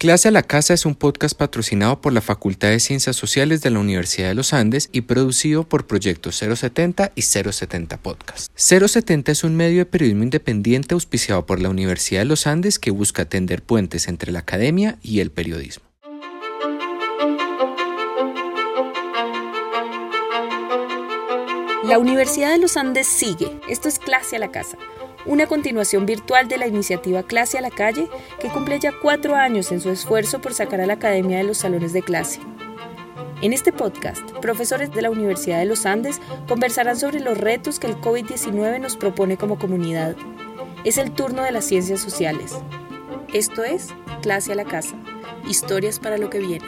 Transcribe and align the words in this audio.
Clase 0.00 0.28
a 0.28 0.30
la 0.30 0.42
Casa 0.42 0.72
es 0.72 0.86
un 0.86 0.94
podcast 0.94 1.36
patrocinado 1.36 2.00
por 2.00 2.14
la 2.14 2.22
Facultad 2.22 2.70
de 2.70 2.80
Ciencias 2.80 3.16
Sociales 3.16 3.60
de 3.60 3.68
la 3.68 3.80
Universidad 3.80 4.28
de 4.28 4.34
los 4.34 4.54
Andes 4.54 4.88
y 4.92 5.02
producido 5.02 5.68
por 5.68 5.86
Proyecto 5.86 6.32
070 6.32 7.12
y 7.14 7.20
070 7.20 7.98
Podcast. 7.98 8.50
070 8.54 9.30
es 9.30 9.44
un 9.44 9.56
medio 9.56 9.80
de 9.80 9.84
periodismo 9.84 10.22
independiente 10.22 10.94
auspiciado 10.94 11.44
por 11.44 11.60
la 11.60 11.68
Universidad 11.68 12.22
de 12.22 12.24
los 12.24 12.46
Andes 12.46 12.78
que 12.78 12.90
busca 12.90 13.26
tender 13.26 13.60
puentes 13.60 14.08
entre 14.08 14.32
la 14.32 14.38
academia 14.38 14.96
y 15.02 15.20
el 15.20 15.30
periodismo. 15.30 15.84
La 21.84 21.98
Universidad 21.98 22.52
de 22.52 22.58
los 22.58 22.78
Andes 22.78 23.06
sigue. 23.06 23.60
Esto 23.68 23.88
es 23.90 23.98
Clase 23.98 24.36
a 24.36 24.38
la 24.38 24.50
Casa 24.50 24.78
una 25.26 25.46
continuación 25.46 26.06
virtual 26.06 26.48
de 26.48 26.58
la 26.58 26.66
iniciativa 26.66 27.22
Clase 27.22 27.58
a 27.58 27.60
la 27.60 27.70
Calle, 27.70 28.08
que 28.40 28.48
cumple 28.48 28.78
ya 28.78 28.92
cuatro 29.00 29.34
años 29.34 29.70
en 29.72 29.80
su 29.80 29.90
esfuerzo 29.90 30.40
por 30.40 30.54
sacar 30.54 30.80
a 30.80 30.86
la 30.86 30.94
academia 30.94 31.38
de 31.38 31.44
los 31.44 31.58
salones 31.58 31.92
de 31.92 32.02
clase. 32.02 32.40
En 33.42 33.52
este 33.52 33.72
podcast, 33.72 34.22
profesores 34.42 34.92
de 34.92 35.00
la 35.00 35.10
Universidad 35.10 35.58
de 35.58 35.64
los 35.64 35.86
Andes 35.86 36.20
conversarán 36.46 36.96
sobre 36.96 37.20
los 37.20 37.38
retos 37.38 37.78
que 37.78 37.86
el 37.86 37.96
COVID-19 37.96 38.80
nos 38.80 38.96
propone 38.96 39.38
como 39.38 39.58
comunidad. 39.58 40.14
Es 40.84 40.98
el 40.98 41.12
turno 41.12 41.42
de 41.42 41.52
las 41.52 41.64
ciencias 41.64 42.00
sociales. 42.00 42.54
Esto 43.32 43.64
es 43.64 43.88
Clase 44.20 44.52
a 44.52 44.56
la 44.56 44.64
Casa, 44.64 44.94
historias 45.48 45.98
para 45.98 46.18
lo 46.18 46.28
que 46.28 46.40
viene. 46.40 46.66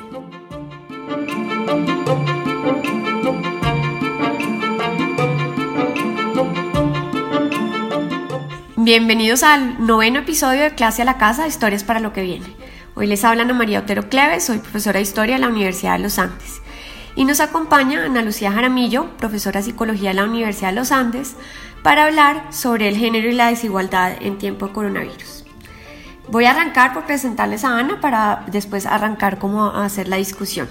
Bienvenidos 8.85 9.45
al 9.45 9.87
noveno 9.87 10.19
episodio 10.19 10.63
de 10.63 10.75
Clase 10.75 11.03
a 11.03 11.05
la 11.05 11.17
Casa, 11.17 11.47
Historias 11.47 11.85
para 11.85 12.01
lo 12.01 12.13
que 12.13 12.23
viene. 12.23 12.57
Hoy 12.97 13.07
les 13.07 13.25
habla 13.25 13.43
Ana 13.45 13.55
María 13.55 13.79
Otero 13.79 14.09
Cleves, 14.09 14.43
soy 14.43 14.59
profesora 14.59 14.97
de 14.99 15.05
Historia 15.05 15.37
de 15.37 15.41
la 15.41 15.51
Universidad 15.51 15.93
de 15.93 16.03
los 16.03 16.19
Andes. 16.19 16.61
Y 17.15 17.25
nos 17.25 17.39
acompaña 17.39 18.05
Ana 18.05 18.23
Lucía 18.23 18.51
Jaramillo, 18.51 19.17
profesora 19.19 19.61
de 19.61 19.67
Psicología 19.67 20.09
de 20.09 20.15
la 20.17 20.25
Universidad 20.25 20.71
de 20.71 20.75
los 20.75 20.91
Andes, 20.91 21.37
para 21.85 22.07
hablar 22.07 22.47
sobre 22.51 22.89
el 22.89 22.97
género 22.97 23.29
y 23.29 23.35
la 23.35 23.51
desigualdad 23.51 24.15
en 24.21 24.39
tiempo 24.39 24.67
de 24.67 24.73
coronavirus. 24.73 25.45
Voy 26.27 26.47
a 26.47 26.51
arrancar 26.51 26.93
por 26.93 27.05
presentarles 27.05 27.65
a 27.65 27.79
Ana 27.79 28.01
para 28.01 28.45
después 28.49 28.87
arrancar 28.87 29.39
cómo 29.39 29.67
hacer 29.67 30.09
la 30.09 30.17
discusión. 30.17 30.69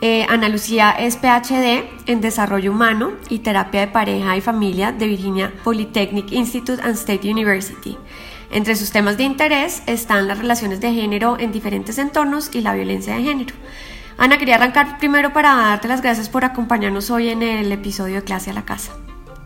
Eh, 0.00 0.26
Ana 0.28 0.48
Lucía 0.48 0.90
es 0.90 1.16
PhD 1.16 1.84
en 2.06 2.20
Desarrollo 2.20 2.72
Humano 2.72 3.12
y 3.28 3.38
Terapia 3.38 3.80
de 3.80 3.88
Pareja 3.88 4.36
y 4.36 4.40
Familia 4.40 4.92
de 4.92 5.06
Virginia 5.06 5.52
Polytechnic 5.62 6.32
Institute 6.32 6.82
and 6.82 6.94
State 6.94 7.30
University. 7.30 7.96
Entre 8.50 8.76
sus 8.76 8.90
temas 8.90 9.16
de 9.16 9.24
interés 9.24 9.82
están 9.86 10.28
las 10.28 10.38
relaciones 10.38 10.80
de 10.80 10.92
género 10.92 11.38
en 11.38 11.52
diferentes 11.52 11.98
entornos 11.98 12.50
y 12.54 12.60
la 12.60 12.74
violencia 12.74 13.16
de 13.16 13.22
género. 13.22 13.54
Ana, 14.16 14.38
quería 14.38 14.56
arrancar 14.56 14.98
primero 14.98 15.32
para 15.32 15.54
darte 15.54 15.88
las 15.88 16.02
gracias 16.02 16.28
por 16.28 16.44
acompañarnos 16.44 17.10
hoy 17.10 17.30
en 17.30 17.42
el 17.42 17.72
episodio 17.72 18.16
de 18.16 18.22
Clase 18.22 18.50
a 18.50 18.54
la 18.54 18.64
Casa. 18.64 18.92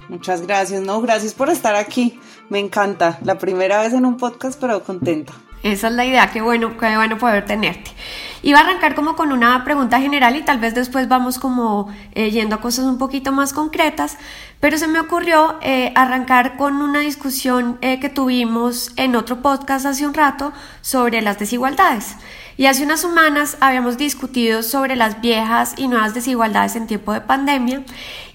Muchas 0.08 0.42
gracias, 0.42 0.82
no, 0.82 1.00
gracias 1.00 1.34
por 1.34 1.50
estar 1.50 1.74
aquí. 1.74 2.18
Me 2.48 2.58
encanta. 2.58 3.18
La 3.22 3.38
primera 3.38 3.80
vez 3.80 3.92
en 3.92 4.04
un 4.06 4.16
podcast, 4.16 4.58
pero 4.60 4.82
contenta. 4.82 5.34
Esa 5.62 5.88
es 5.88 5.94
la 5.94 6.04
idea, 6.04 6.30
qué 6.30 6.40
bueno, 6.40 6.76
qué 6.78 6.96
bueno 6.96 7.18
poder 7.18 7.44
tenerte. 7.44 7.90
Iba 8.42 8.60
a 8.60 8.62
arrancar 8.62 8.94
como 8.94 9.16
con 9.16 9.32
una 9.32 9.64
pregunta 9.64 10.00
general 10.00 10.36
y 10.36 10.42
tal 10.42 10.58
vez 10.58 10.72
después 10.72 11.08
vamos 11.08 11.40
como 11.40 11.92
eh, 12.14 12.30
yendo 12.30 12.54
a 12.54 12.60
cosas 12.60 12.84
un 12.84 12.96
poquito 12.96 13.32
más 13.32 13.52
concretas, 13.52 14.16
pero 14.60 14.78
se 14.78 14.86
me 14.86 15.00
ocurrió 15.00 15.58
eh, 15.60 15.92
arrancar 15.96 16.56
con 16.56 16.80
una 16.80 17.00
discusión 17.00 17.78
eh, 17.80 17.98
que 17.98 18.08
tuvimos 18.08 18.92
en 18.94 19.16
otro 19.16 19.42
podcast 19.42 19.86
hace 19.86 20.06
un 20.06 20.14
rato 20.14 20.52
sobre 20.82 21.20
las 21.20 21.40
desigualdades. 21.40 22.14
Y 22.56 22.66
hace 22.66 22.84
unas 22.84 23.00
semanas 23.00 23.56
habíamos 23.60 23.98
discutido 23.98 24.62
sobre 24.62 24.94
las 24.94 25.20
viejas 25.20 25.74
y 25.76 25.88
nuevas 25.88 26.14
desigualdades 26.14 26.76
en 26.76 26.86
tiempo 26.86 27.12
de 27.12 27.20
pandemia 27.20 27.82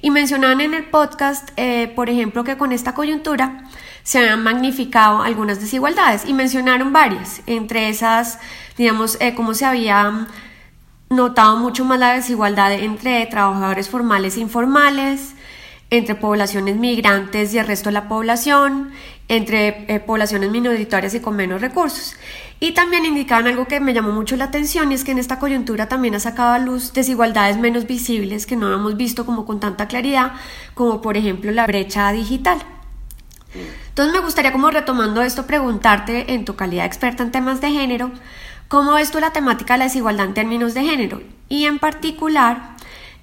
y 0.02 0.11
mencionaban 0.11 0.61
en 0.61 0.73
el 0.73 0.85
podcast, 0.85 1.49
por 1.93 2.09
ejemplo, 2.09 2.45
que 2.45 2.55
con 2.55 2.71
esta 2.71 2.93
coyuntura 2.93 3.65
se 4.03 4.30
han 4.30 4.43
magnificado 4.43 5.21
algunas 5.21 5.59
desigualdades 5.59 6.25
y 6.25 6.33
mencionaron 6.33 6.93
varias, 6.93 7.41
entre 7.45 7.89
esas, 7.89 8.39
digamos, 8.77 9.17
eh, 9.19 9.33
cómo 9.33 9.53
se 9.53 9.65
había 9.65 10.27
notado 11.09 11.58
mucho 11.58 11.86
más 11.86 11.99
la 11.99 12.13
desigualdad 12.13 12.73
entre 12.73 13.25
trabajadores 13.27 13.89
formales 13.89 14.37
e 14.37 14.42
informales, 14.42 15.36
entre 15.89 16.15
poblaciones 16.15 16.75
migrantes 16.75 17.53
y 17.53 17.59
el 17.59 17.67
resto 17.67 17.89
de 17.89 17.93
la 17.93 18.08
población, 18.08 18.92
entre 19.27 19.86
eh, 19.87 19.99
poblaciones 19.99 20.49
minoritarias 20.49 21.13
y 21.13 21.19
con 21.19 21.36
menos 21.36 21.61
recursos. 21.61 22.15
Y 22.59 22.71
también 22.71 23.05
indicaban 23.05 23.47
algo 23.47 23.67
que 23.67 23.80
me 23.80 23.93
llamó 23.93 24.11
mucho 24.11 24.36
la 24.36 24.45
atención 24.45 24.92
y 24.92 24.95
es 24.95 25.03
que 25.03 25.11
en 25.11 25.19
esta 25.19 25.39
coyuntura 25.39 25.87
también 25.87 26.15
ha 26.15 26.19
sacado 26.19 26.53
a 26.53 26.59
luz 26.59 26.93
desigualdades 26.93 27.58
menos 27.58 27.86
visibles 27.86 28.45
que 28.45 28.55
no 28.55 28.73
hemos 28.73 28.97
visto 28.97 29.25
como 29.25 29.45
con 29.45 29.59
tanta 29.59 29.87
claridad, 29.87 30.33
como 30.73 31.02
por 31.02 31.15
ejemplo 31.15 31.52
la 31.52 31.67
brecha 31.67 32.11
digital. 32.11 32.59
Entonces 33.89 34.14
me 34.14 34.19
gustaría 34.19 34.52
como 34.52 34.71
retomando 34.71 35.21
esto 35.21 35.45
preguntarte 35.45 36.33
en 36.33 36.45
tu 36.45 36.55
calidad 36.55 36.83
de 36.83 36.87
experta 36.87 37.23
en 37.23 37.31
temas 37.31 37.61
de 37.61 37.71
género, 37.71 38.11
¿cómo 38.67 38.93
ves 38.93 39.11
tú 39.11 39.19
la 39.19 39.33
temática 39.33 39.73
de 39.73 39.80
la 39.80 39.86
desigualdad 39.86 40.27
en 40.27 40.33
términos 40.33 40.73
de 40.73 40.83
género? 40.83 41.21
Y 41.49 41.65
en 41.65 41.80
particular, 41.80 42.75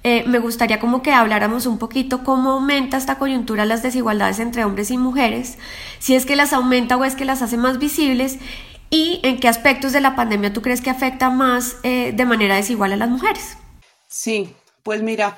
eh, 0.03 0.23
me 0.27 0.39
gustaría 0.39 0.79
como 0.79 1.03
que 1.03 1.13
habláramos 1.13 1.65
un 1.65 1.77
poquito 1.77 2.23
cómo 2.23 2.51
aumenta 2.51 2.97
esta 2.97 3.19
coyuntura 3.19 3.65
las 3.65 3.83
desigualdades 3.83 4.39
entre 4.39 4.65
hombres 4.65 4.89
y 4.89 4.97
mujeres, 4.97 5.57
si 5.99 6.15
es 6.15 6.25
que 6.25 6.35
las 6.35 6.53
aumenta 6.53 6.97
o 6.97 7.03
es 7.03 7.15
que 7.15 7.25
las 7.25 7.41
hace 7.41 7.57
más 7.57 7.77
visibles 7.77 8.39
y 8.89 9.19
en 9.23 9.39
qué 9.39 9.47
aspectos 9.47 9.93
de 9.93 10.01
la 10.01 10.15
pandemia 10.15 10.53
tú 10.53 10.61
crees 10.61 10.81
que 10.81 10.89
afecta 10.89 11.29
más 11.29 11.77
eh, 11.83 12.13
de 12.15 12.25
manera 12.25 12.55
desigual 12.55 12.93
a 12.93 12.97
las 12.97 13.09
mujeres. 13.09 13.57
Sí, 14.07 14.53
pues 14.83 15.03
mira, 15.03 15.37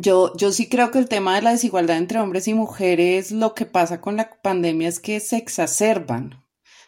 yo, 0.00 0.32
yo 0.36 0.52
sí 0.52 0.68
creo 0.68 0.90
que 0.90 0.98
el 0.98 1.08
tema 1.08 1.34
de 1.36 1.42
la 1.42 1.52
desigualdad 1.52 1.96
entre 1.96 2.18
hombres 2.18 2.48
y 2.48 2.54
mujeres, 2.54 3.32
lo 3.32 3.54
que 3.54 3.66
pasa 3.66 4.00
con 4.00 4.16
la 4.16 4.30
pandemia 4.42 4.88
es 4.88 5.00
que 5.00 5.20
se 5.20 5.36
exacerban, 5.36 6.44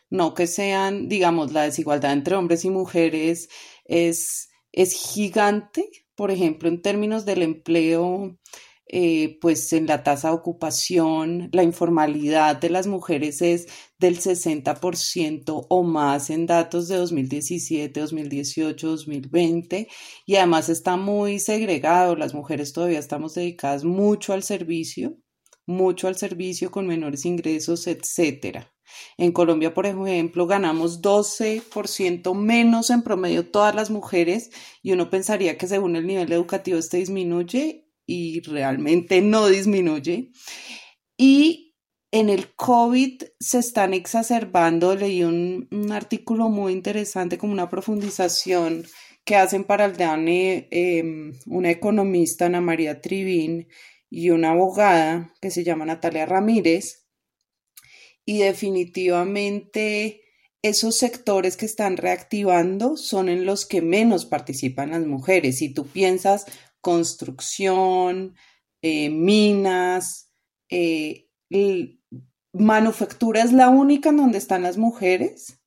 no 0.09 0.35
que 0.35 0.47
sean, 0.47 1.09
digamos, 1.09 1.53
la 1.53 1.63
desigualdad 1.63 2.13
entre 2.13 2.37
hombres 2.37 2.65
y 2.65 2.71
mujeres 2.71 3.49
es, 3.85 4.51
es 4.73 4.95
gigante, 4.95 5.89
por 6.15 6.31
ejemplo, 6.31 6.69
en 6.69 6.83
términos 6.83 7.25
del 7.25 7.43
empleo, 7.43 8.37
eh, 8.93 9.39
pues 9.41 9.73
en 9.73 9.87
la 9.87 10.03
tasa 10.03 10.31
de 10.31 10.35
ocupación, 10.35 11.49
la 11.53 11.63
informalidad 11.63 12.57
de 12.57 12.71
las 12.71 12.89
mujeres 12.89 13.41
es 13.41 13.69
del 14.01 14.19
60% 14.19 15.67
o 15.69 15.83
más 15.85 16.29
en 16.29 16.47
datos 16.47 16.89
de 16.89 16.97
2017, 16.97 18.01
2018, 18.01 18.89
2020 18.89 19.87
y 20.27 20.37
además 20.37 20.69
está 20.69 20.97
muy 20.97 21.39
segregado, 21.39 22.17
las 22.17 22.35
mujeres 22.35 22.73
todavía 22.73 22.99
estamos 22.99 23.35
dedicadas 23.35 23.85
mucho 23.85 24.33
al 24.33 24.43
servicio, 24.43 25.17
mucho 25.67 26.09
al 26.09 26.17
servicio 26.17 26.73
con 26.73 26.89
menores 26.89 27.25
ingresos, 27.27 27.87
etcétera. 27.87 28.73
En 29.17 29.31
Colombia, 29.31 29.73
por 29.73 29.87
ejemplo, 29.87 30.49
ganamos 30.49 31.01
12% 31.01 32.35
menos 32.35 32.91
en 32.91 33.03
promedio 33.03 33.49
todas 33.49 33.73
las 33.73 33.91
mujeres 33.91 34.51
y 34.83 34.91
uno 34.93 35.11
pensaría 35.11 35.57
que 35.57 35.69
según 35.69 35.95
el 35.95 36.09
nivel 36.09 36.33
educativo 36.33 36.79
este 36.79 36.97
disminuye 36.97 37.90
y 38.11 38.41
realmente 38.41 39.23
no 39.23 39.47
disminuye. 39.47 40.33
Y 41.17 41.77
en 42.11 42.29
el 42.29 42.53
COVID 42.57 43.23
se 43.39 43.61
están 43.61 43.95
exacerbando, 43.95 44.97
leí 44.97 45.23
un, 45.23 45.69
artículo 45.93 46.49
muy 46.49 46.73
interesante 46.73 47.39
como 47.39 47.53
una 47.53 47.71
profundización 47.71 48.85
que 49.25 49.37
hacen 49.37 49.63
para 49.63 49.85
el 49.85 49.97
DANE 49.97 50.67
em, 50.73 51.35
una 51.47 51.71
economista, 51.71 52.47
Ana 52.47 52.61
María 52.61 53.01
Trivín, 53.01 53.69
y 54.11 54.31
una 54.31 54.51
abogada 54.51 55.33
que 55.41 55.53
se 55.53 55.63
llama 55.63 55.85
Natalia 55.85 56.27
Ramírez. 56.27 57.07
Y 58.25 58.39
definitivamente 58.39 60.23
esos 60.63 60.97
sectores 60.97 61.57
que 61.57 61.67
están 61.67 61.97
reactivando 61.97 62.97
son 62.97 63.29
en 63.29 63.47
los 63.47 63.67
que 63.67 63.83
menos 63.83 64.27
participan 64.27 64.91
las 64.91 65.07
mujeres. 65.07 65.59
Si 65.59 65.73
tú 65.73 65.87
piensas, 65.87 66.47
construcción, 66.81 68.35
eh, 68.83 69.11
minas, 69.11 70.31
eh, 70.71 71.29
manufactura 72.53 73.43
es 73.43 73.53
la 73.53 73.69
única 73.69 74.11
en 74.11 74.17
donde 74.17 74.39
están 74.39 74.63
las 74.63 74.79
mujeres. 74.79 75.61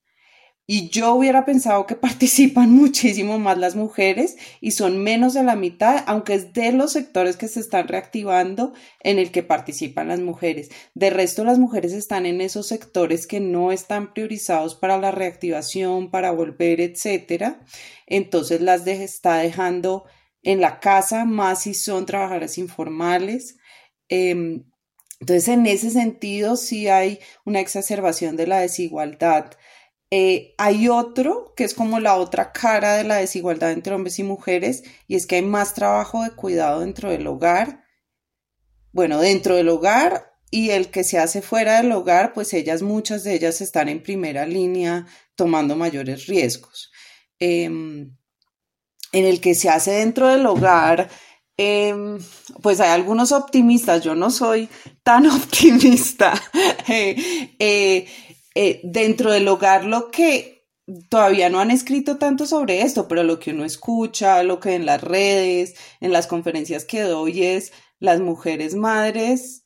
Y 0.66 0.90
yo 0.90 1.14
hubiera 1.14 1.44
pensado 1.44 1.86
que 1.86 1.96
participan 2.08 2.72
muchísimo 2.72 3.38
más 3.38 3.58
las 3.58 3.76
mujeres 3.76 4.38
y 4.62 4.72
son 4.72 5.04
menos 5.04 5.34
de 5.34 5.44
la 5.44 5.56
mitad, 5.56 6.04
aunque 6.08 6.36
es 6.36 6.54
de 6.54 6.72
los 6.72 6.94
sectores 6.94 7.36
que 7.36 7.50
se 7.50 7.60
están 7.60 7.88
reactivando 7.90 8.74
en 9.02 9.20
el 9.20 9.32
que 9.32 9.44
participan 9.44 10.08
las 10.08 10.22
mujeres. 10.22 10.70
De 10.94 11.10
resto, 11.10 11.44
las 11.44 11.60
mujeres 11.60 11.92
están 11.92 12.26
en 12.26 12.40
esos 12.40 12.68
sectores 12.68 13.28
que 13.28 13.42
no 13.42 13.72
están 13.74 14.14
priorizados 14.14 14.76
para 14.76 14.98
la 14.98 15.12
reactivación, 15.12 16.10
para 16.10 16.32
volver, 16.32 16.80
etcétera. 16.80 17.60
Entonces 18.08 18.62
las 18.62 18.88
está 18.88 19.38
dejando 19.38 20.06
en 20.44 20.62
la 20.62 20.80
casa, 20.80 21.26
más 21.26 21.64
si 21.64 21.74
son 21.74 22.06
trabajadoras 22.06 22.58
informales. 22.58 23.58
Em, 24.10 24.66
entonces, 25.20 25.48
en 25.48 25.66
ese 25.66 25.90
sentido, 25.90 26.58
sí 26.58 26.90
hay 26.90 27.20
una 27.46 27.62
exacerbación 27.62 28.36
de 28.36 28.48
la 28.48 28.60
desigualdad. 28.60 29.52
Eh, 30.12 30.54
hay 30.58 30.90
otro 30.90 31.54
que 31.56 31.64
es 31.64 31.74
como 31.74 32.00
la 32.00 32.18
otra 32.18 32.52
cara 32.52 32.98
de 32.98 33.04
la 33.04 33.16
desigualdad 33.16 33.72
entre 33.72 33.96
hombres 33.96 34.20
y 34.20 34.24
mujeres 34.24 34.84
y 35.08 35.16
es 35.16 35.26
que 35.26 35.38
hay 35.38 35.42
más 35.42 35.74
trabajo 35.74 36.24
de 36.24 36.32
cuidado 36.32 36.82
dentro 36.82 37.10
del 37.10 37.26
hogar. 37.26 37.84
Bueno, 38.92 39.20
dentro 39.20 39.56
del 39.56 39.70
hogar 39.70 40.34
y 40.52 40.70
el 40.70 40.92
que 40.92 41.04
se 41.04 41.18
hace 41.18 41.42
fuera 41.42 41.78
del 41.82 41.92
hogar, 41.92 42.34
pues 42.34 42.54
ellas, 42.54 42.84
muchas 42.84 43.24
de 43.24 43.34
ellas 43.34 43.60
están 43.60 43.90
en 43.90 44.04
primera 44.04 44.46
línea 44.46 45.08
tomando 45.36 45.76
mayores 45.76 46.28
riesgos. 46.28 46.92
Em, 47.40 48.16
en 49.14 49.26
el 49.26 49.40
que 49.40 49.56
se 49.56 49.70
hace 49.70 49.92
dentro 49.92 50.28
del 50.28 50.46
hogar, 50.46 51.10
em, 51.56 52.20
pues 52.62 52.82
hay 52.82 52.90
algunos 52.90 53.32
optimistas, 53.32 54.04
yo 54.04 54.16
no 54.16 54.30
soy 54.32 54.68
tan 55.04 55.28
optimista. 55.28 56.34
Eh, 56.90 57.56
eh, 57.60 58.06
eh, 58.56 58.82
dentro 58.84 59.32
del 59.32 59.48
hogar 59.48 59.86
lo 59.86 60.12
que 60.12 60.66
todavía 61.10 61.50
no 61.50 61.60
han 61.60 61.72
escrito 61.72 62.18
tanto 62.18 62.46
sobre 62.46 62.82
esto, 62.82 63.08
pero 63.08 63.24
lo 63.24 63.40
que 63.40 63.52
uno 63.52 63.64
escucha, 63.66 64.44
lo 64.44 64.60
que 64.60 64.76
en 64.76 64.86
las 64.86 65.02
redes, 65.02 65.76
en 66.02 66.12
las 66.12 66.28
conferencias 66.28 66.86
que 66.86 67.02
doy 67.02 67.44
es 67.44 67.72
las 68.00 68.20
mujeres 68.20 68.76
madres, 68.76 69.64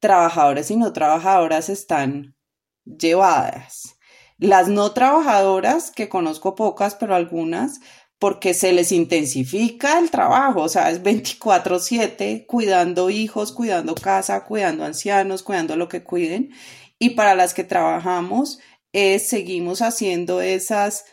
trabajadoras 0.00 0.70
y 0.70 0.76
no 0.76 0.92
trabajadoras 0.92 1.68
están 1.68 2.36
llevadas. 2.84 3.96
Las 4.38 4.68
no 4.68 4.92
trabajadoras, 4.92 5.90
que 5.90 6.08
conozco 6.08 6.54
pocas, 6.54 6.96
pero 6.96 7.14
algunas, 7.14 7.80
porque 8.22 8.54
se 8.54 8.72
les 8.72 8.92
intensifica 8.92 9.98
el 9.98 10.12
trabajo, 10.12 10.60
o 10.60 10.68
sea, 10.68 10.92
es 10.92 11.02
24/7 11.02 12.46
cuidando 12.46 13.10
hijos, 13.10 13.50
cuidando 13.50 13.96
casa, 13.96 14.44
cuidando 14.44 14.84
ancianos, 14.84 15.42
cuidando 15.42 15.74
lo 15.74 15.88
que 15.88 16.04
cuiden, 16.04 16.52
y 17.00 17.10
para 17.16 17.34
las 17.34 17.52
que 17.52 17.64
trabajamos, 17.64 18.60
seguimos 18.92 19.82
haciendo 19.82 20.40
esas 20.40 21.04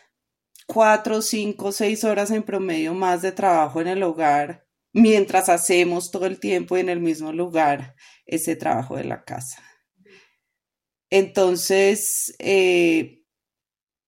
cuatro, 0.68 1.24
cinco, 1.24 1.72
seis 1.72 2.04
horas 2.04 2.30
en 2.30 2.44
promedio 2.44 2.94
más 2.94 3.24
de 3.24 3.32
trabajo 3.32 3.82
en 3.82 3.88
el 3.88 4.04
hogar, 4.04 4.68
mientras 4.94 5.50
hacemos 5.50 6.12
todo 6.12 6.28
el 6.28 6.40
tiempo 6.40 6.78
en 6.78 6.90
el 6.90 7.00
mismo 7.00 7.32
lugar 7.34 7.96
ese 8.28 8.56
trabajo 8.56 8.98
de 8.98 9.06
la 9.06 9.24
casa. 9.24 9.64
Entonces, 11.10 12.36
eh, 12.38 13.24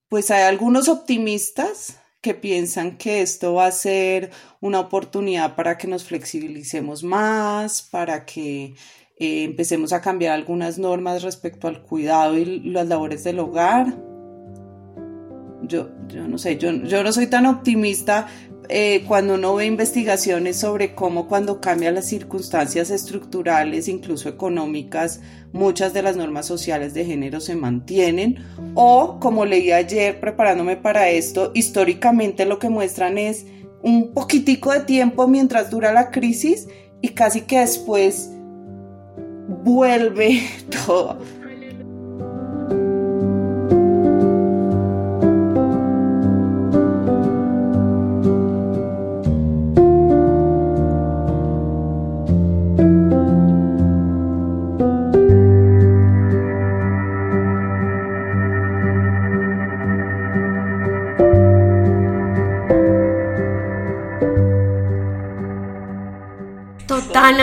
pues 0.07 0.29
hay 0.29 0.43
algunos 0.43 0.87
optimistas 0.87 1.97
que 2.21 2.35
piensan 2.35 2.97
que 2.97 3.21
esto 3.21 3.55
va 3.55 3.65
a 3.65 3.71
ser 3.71 4.29
una 4.59 4.79
oportunidad 4.79 5.55
para 5.55 5.77
que 5.77 5.87
nos 5.87 6.03
flexibilicemos 6.03 7.03
más, 7.03 7.81
para 7.81 8.25
que 8.25 8.75
eh, 9.17 9.43
empecemos 9.43 9.91
a 9.91 10.01
cambiar 10.01 10.33
algunas 10.33 10.77
normas 10.77 11.23
respecto 11.23 11.67
al 11.67 11.81
cuidado 11.81 12.37
y 12.37 12.59
las 12.69 12.87
labores 12.87 13.23
del 13.23 13.39
hogar. 13.39 13.97
Yo, 15.63 15.89
yo 16.07 16.27
no 16.27 16.37
sé, 16.37 16.57
yo, 16.57 16.71
yo 16.71 17.03
no 17.03 17.11
soy 17.11 17.27
tan 17.27 17.45
optimista 17.47 18.27
eh, 18.69 19.03
cuando 19.07 19.35
uno 19.35 19.55
ve 19.55 19.65
investigaciones 19.65 20.57
sobre 20.57 20.95
cómo 20.95 21.27
cuando 21.27 21.59
cambian 21.59 21.95
las 21.95 22.07
circunstancias 22.07 22.89
estructurales, 22.89 23.87
incluso 23.87 24.29
económicas, 24.29 25.21
muchas 25.51 25.93
de 25.93 26.01
las 26.01 26.15
normas 26.15 26.45
sociales 26.45 26.93
de 26.93 27.05
género 27.05 27.39
se 27.41 27.55
mantienen. 27.55 28.43
O, 28.75 29.19
como 29.19 29.45
leí 29.45 29.71
ayer 29.71 30.19
preparándome 30.19 30.77
para 30.77 31.09
esto, 31.09 31.51
históricamente 31.53 32.45
lo 32.45 32.59
que 32.59 32.69
muestran 32.69 33.17
es 33.17 33.45
un 33.83 34.13
poquitico 34.13 34.71
de 34.71 34.81
tiempo 34.81 35.27
mientras 35.27 35.69
dura 35.69 35.91
la 35.91 36.11
crisis 36.11 36.67
y 37.01 37.09
casi 37.09 37.41
que 37.41 37.59
después 37.59 38.31
vuelve 39.63 40.41
todo. 40.85 41.17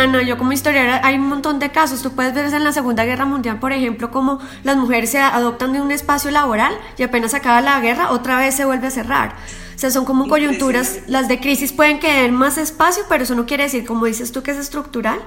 No, 0.08 0.20
yo 0.20 0.38
como 0.38 0.52
historiadora 0.52 1.00
hay 1.04 1.16
un 1.16 1.28
montón 1.28 1.58
de 1.58 1.70
casos. 1.70 2.02
Tú 2.02 2.12
puedes 2.12 2.34
ver 2.34 2.52
en 2.52 2.64
la 2.64 2.72
Segunda 2.72 3.04
Guerra 3.04 3.24
Mundial, 3.24 3.58
por 3.58 3.72
ejemplo, 3.72 4.10
como 4.10 4.40
las 4.64 4.76
mujeres 4.76 5.10
se 5.10 5.18
adoptan 5.18 5.72
de 5.72 5.80
un 5.80 5.90
espacio 5.90 6.30
laboral 6.30 6.74
y 6.96 7.02
apenas 7.02 7.34
acaba 7.34 7.60
la 7.60 7.80
guerra, 7.80 8.10
otra 8.10 8.38
vez 8.38 8.54
se 8.54 8.64
vuelve 8.64 8.86
a 8.86 8.90
cerrar. 8.90 9.34
O 9.74 9.78
sea, 9.78 9.90
son 9.90 10.04
como 10.04 10.26
coyunturas, 10.26 11.00
las 11.06 11.28
de 11.28 11.38
crisis 11.38 11.72
pueden 11.72 12.00
quedar 12.00 12.32
más 12.32 12.58
espacio, 12.58 13.04
pero 13.08 13.22
eso 13.22 13.34
no 13.34 13.46
quiere 13.46 13.64
decir, 13.64 13.86
como 13.86 14.06
dices 14.06 14.32
tú, 14.32 14.42
que 14.42 14.50
es 14.50 14.56
estructural, 14.56 15.20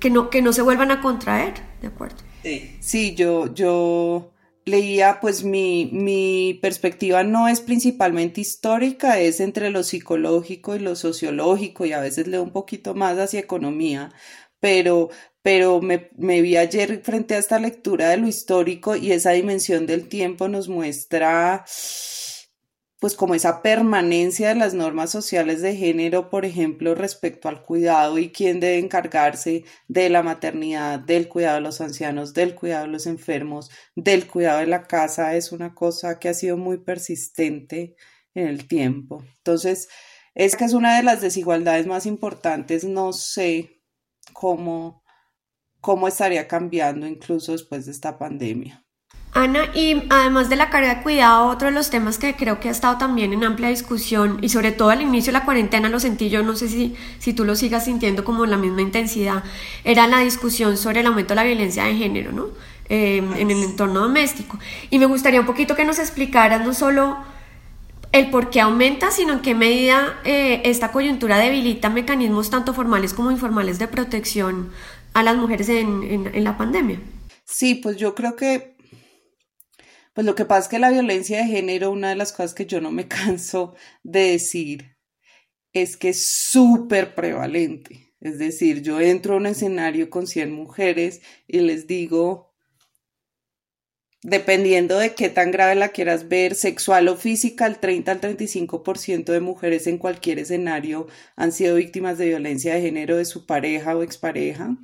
que 0.00 0.08
no, 0.08 0.30
que 0.30 0.40
no 0.40 0.52
se 0.52 0.62
vuelvan 0.62 0.90
a 0.90 1.00
contraer, 1.02 1.54
¿de 1.82 1.88
acuerdo? 1.88 2.16
Sí, 2.80 3.14
yo, 3.14 3.52
yo 3.52 4.30
leía, 4.68 5.18
pues 5.20 5.44
mi, 5.44 5.90
mi, 5.92 6.58
perspectiva 6.62 7.24
no 7.24 7.48
es 7.48 7.60
principalmente 7.60 8.40
histórica, 8.40 9.20
es 9.20 9.40
entre 9.40 9.70
lo 9.70 9.82
psicológico 9.82 10.76
y 10.76 10.78
lo 10.80 10.96
sociológico 10.96 11.84
y 11.86 11.92
a 11.92 12.00
veces 12.00 12.28
leo 12.28 12.42
un 12.42 12.52
poquito 12.52 12.94
más 12.94 13.18
hacia 13.18 13.40
economía, 13.40 14.12
pero, 14.60 15.10
pero 15.42 15.80
me, 15.80 16.10
me 16.16 16.42
vi 16.42 16.56
ayer 16.56 17.02
frente 17.02 17.34
a 17.34 17.38
esta 17.38 17.58
lectura 17.58 18.10
de 18.10 18.18
lo 18.18 18.28
histórico 18.28 18.96
y 18.96 19.12
esa 19.12 19.32
dimensión 19.32 19.86
del 19.86 20.08
tiempo 20.08 20.48
nos 20.48 20.68
muestra 20.68 21.64
pues 23.00 23.14
como 23.14 23.34
esa 23.34 23.62
permanencia 23.62 24.48
de 24.48 24.56
las 24.56 24.74
normas 24.74 25.10
sociales 25.10 25.62
de 25.62 25.76
género, 25.76 26.30
por 26.30 26.44
ejemplo, 26.44 26.94
respecto 26.96 27.48
al 27.48 27.62
cuidado 27.62 28.18
y 28.18 28.30
quién 28.32 28.58
debe 28.58 28.78
encargarse 28.78 29.64
de 29.86 30.10
la 30.10 30.22
maternidad, 30.24 30.98
del 30.98 31.28
cuidado 31.28 31.56
de 31.56 31.60
los 31.60 31.80
ancianos, 31.80 32.34
del 32.34 32.56
cuidado 32.56 32.86
de 32.86 32.92
los 32.92 33.06
enfermos, 33.06 33.70
del 33.94 34.26
cuidado 34.26 34.60
de 34.60 34.66
la 34.66 34.82
casa, 34.84 35.36
es 35.36 35.52
una 35.52 35.74
cosa 35.74 36.18
que 36.18 36.28
ha 36.28 36.34
sido 36.34 36.56
muy 36.56 36.78
persistente 36.78 37.94
en 38.34 38.48
el 38.48 38.66
tiempo. 38.66 39.22
Entonces, 39.38 39.88
es 40.34 40.56
que 40.56 40.64
es 40.64 40.72
una 40.72 40.96
de 40.96 41.04
las 41.04 41.20
desigualdades 41.20 41.86
más 41.86 42.04
importantes, 42.06 42.84
no 42.84 43.12
sé 43.12 43.82
cómo, 44.32 45.04
cómo 45.80 46.08
estaría 46.08 46.48
cambiando 46.48 47.06
incluso 47.06 47.52
después 47.52 47.86
de 47.86 47.92
esta 47.92 48.18
pandemia. 48.18 48.87
Ana, 49.34 49.66
y 49.74 50.04
además 50.08 50.48
de 50.48 50.56
la 50.56 50.70
carga 50.70 50.96
de 50.96 51.02
cuidado, 51.02 51.46
otro 51.46 51.68
de 51.68 51.74
los 51.74 51.90
temas 51.90 52.18
que 52.18 52.34
creo 52.34 52.60
que 52.60 52.68
ha 52.68 52.72
estado 52.72 52.98
también 52.98 53.32
en 53.32 53.44
amplia 53.44 53.68
discusión 53.68 54.38
y 54.40 54.48
sobre 54.48 54.72
todo 54.72 54.90
al 54.90 55.02
inicio 55.02 55.32
de 55.32 55.38
la 55.38 55.44
cuarentena 55.44 55.88
lo 55.88 56.00
sentí 56.00 56.30
yo, 56.30 56.42
no 56.42 56.56
sé 56.56 56.68
si, 56.68 56.96
si 57.18 57.34
tú 57.34 57.44
lo 57.44 57.54
sigas 57.54 57.84
sintiendo 57.84 58.24
como 58.24 58.46
la 58.46 58.56
misma 58.56 58.82
intensidad, 58.82 59.44
era 59.84 60.06
la 60.06 60.20
discusión 60.20 60.76
sobre 60.76 61.00
el 61.00 61.06
aumento 61.06 61.32
de 61.32 61.36
la 61.36 61.44
violencia 61.44 61.84
de 61.84 61.94
género, 61.94 62.32
¿no? 62.32 62.48
Em, 62.88 63.34
en 63.34 63.50
el 63.50 63.62
entorno 63.62 64.00
doméstico. 64.00 64.58
Y 64.88 64.98
me 64.98 65.04
gustaría 65.04 65.40
un 65.40 65.46
poquito 65.46 65.76
que 65.76 65.84
nos 65.84 65.98
explicaras 65.98 66.64
no 66.66 66.72
solo 66.72 67.18
el 68.12 68.30
por 68.30 68.48
qué 68.48 68.62
aumenta, 68.62 69.10
sino 69.10 69.34
en 69.34 69.40
qué 69.40 69.54
medida 69.54 70.18
eh, 70.24 70.62
esta 70.64 70.90
coyuntura 70.90 71.36
debilita 71.36 71.90
mecanismos 71.90 72.48
tanto 72.48 72.72
formales 72.72 73.12
como 73.12 73.30
informales 73.30 73.78
de 73.78 73.88
protección 73.88 74.70
a 75.12 75.22
las 75.22 75.36
mujeres 75.36 75.68
en, 75.68 76.30
en 76.32 76.44
la 76.44 76.56
pandemia. 76.56 76.98
Sí, 77.44 77.74
pues 77.74 77.98
yo 77.98 78.14
creo 78.14 78.36
que 78.36 78.77
pues 80.18 80.26
lo 80.26 80.34
que 80.34 80.44
pasa 80.44 80.62
es 80.62 80.68
que 80.68 80.80
la 80.80 80.90
violencia 80.90 81.38
de 81.38 81.44
género, 81.44 81.92
una 81.92 82.08
de 82.08 82.16
las 82.16 82.32
cosas 82.32 82.52
que 82.52 82.66
yo 82.66 82.80
no 82.80 82.90
me 82.90 83.06
canso 83.08 83.76
de 84.02 84.32
decir, 84.32 84.96
es 85.72 85.96
que 85.96 86.08
es 86.08 86.26
súper 86.26 87.14
prevalente. 87.14 88.16
Es 88.18 88.36
decir, 88.36 88.82
yo 88.82 89.00
entro 89.00 89.34
a 89.34 89.36
un 89.36 89.46
escenario 89.46 90.10
con 90.10 90.26
100 90.26 90.50
mujeres 90.50 91.20
y 91.46 91.60
les 91.60 91.86
digo, 91.86 92.52
dependiendo 94.24 94.98
de 94.98 95.14
qué 95.14 95.28
tan 95.28 95.52
grave 95.52 95.76
la 95.76 95.90
quieras 95.90 96.26
ver, 96.26 96.56
sexual 96.56 97.06
o 97.06 97.14
física, 97.14 97.68
el 97.68 97.78
30 97.78 98.10
al 98.10 98.20
35% 98.20 99.26
de 99.26 99.38
mujeres 99.38 99.86
en 99.86 99.98
cualquier 99.98 100.40
escenario 100.40 101.06
han 101.36 101.52
sido 101.52 101.76
víctimas 101.76 102.18
de 102.18 102.26
violencia 102.26 102.74
de 102.74 102.80
género 102.80 103.18
de 103.18 103.24
su 103.24 103.46
pareja 103.46 103.96
o 103.96 104.02
expareja. 104.02 104.76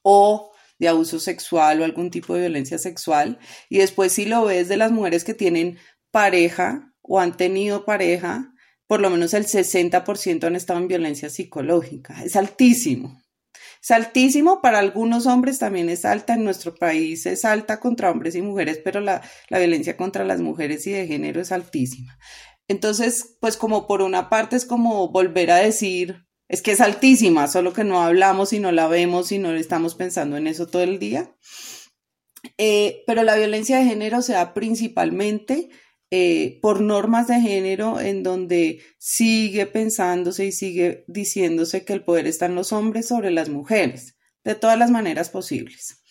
O 0.00 0.53
de 0.78 0.88
abuso 0.88 1.20
sexual 1.20 1.80
o 1.80 1.84
algún 1.84 2.10
tipo 2.10 2.34
de 2.34 2.40
violencia 2.40 2.78
sexual. 2.78 3.38
Y 3.68 3.78
después 3.78 4.12
si 4.12 4.24
lo 4.24 4.44
ves 4.44 4.68
de 4.68 4.76
las 4.76 4.92
mujeres 4.92 5.24
que 5.24 5.34
tienen 5.34 5.78
pareja 6.10 6.92
o 7.02 7.20
han 7.20 7.36
tenido 7.36 7.84
pareja, 7.84 8.52
por 8.86 9.00
lo 9.00 9.10
menos 9.10 9.34
el 9.34 9.46
60% 9.46 10.44
han 10.44 10.56
estado 10.56 10.80
en 10.80 10.88
violencia 10.88 11.30
psicológica. 11.30 12.22
Es 12.22 12.36
altísimo. 12.36 13.20
Es 13.82 13.90
altísimo 13.90 14.62
para 14.62 14.78
algunos 14.78 15.26
hombres, 15.26 15.58
también 15.58 15.88
es 15.88 16.04
alta. 16.04 16.34
En 16.34 16.44
nuestro 16.44 16.74
país 16.74 17.26
es 17.26 17.44
alta 17.44 17.80
contra 17.80 18.10
hombres 18.10 18.34
y 18.34 18.42
mujeres, 18.42 18.80
pero 18.82 19.00
la, 19.00 19.22
la 19.48 19.58
violencia 19.58 19.96
contra 19.96 20.24
las 20.24 20.40
mujeres 20.40 20.86
y 20.86 20.92
de 20.92 21.06
género 21.06 21.40
es 21.40 21.52
altísima. 21.52 22.16
Entonces, 22.68 23.36
pues 23.40 23.56
como 23.56 23.86
por 23.86 24.00
una 24.00 24.30
parte 24.30 24.56
es 24.56 24.64
como 24.64 25.10
volver 25.10 25.50
a 25.50 25.56
decir, 25.56 26.24
es 26.48 26.62
que 26.62 26.72
es 26.72 26.80
altísima, 26.80 27.48
solo 27.48 27.72
que 27.72 27.84
no 27.84 28.02
hablamos 28.02 28.52
y 28.52 28.58
no 28.58 28.72
la 28.72 28.88
vemos 28.88 29.32
y 29.32 29.38
no 29.38 29.52
estamos 29.52 29.94
pensando 29.94 30.36
en 30.36 30.46
eso 30.46 30.66
todo 30.66 30.82
el 30.82 30.98
día. 30.98 31.34
Eh, 32.58 33.02
pero 33.06 33.22
la 33.22 33.36
violencia 33.36 33.78
de 33.78 33.86
género 33.86 34.20
se 34.22 34.34
da 34.34 34.52
principalmente 34.52 35.70
eh, 36.10 36.58
por 36.60 36.80
normas 36.80 37.26
de 37.26 37.40
género 37.40 37.98
en 37.98 38.22
donde 38.22 38.82
sigue 38.98 39.66
pensándose 39.66 40.44
y 40.44 40.52
sigue 40.52 41.04
diciéndose 41.08 41.84
que 41.84 41.94
el 41.94 42.04
poder 42.04 42.26
está 42.26 42.46
en 42.46 42.54
los 42.54 42.72
hombres 42.72 43.08
sobre 43.08 43.30
las 43.30 43.48
mujeres, 43.48 44.16
de 44.44 44.54
todas 44.54 44.78
las 44.78 44.90
maneras 44.90 45.30
posibles. 45.30 46.04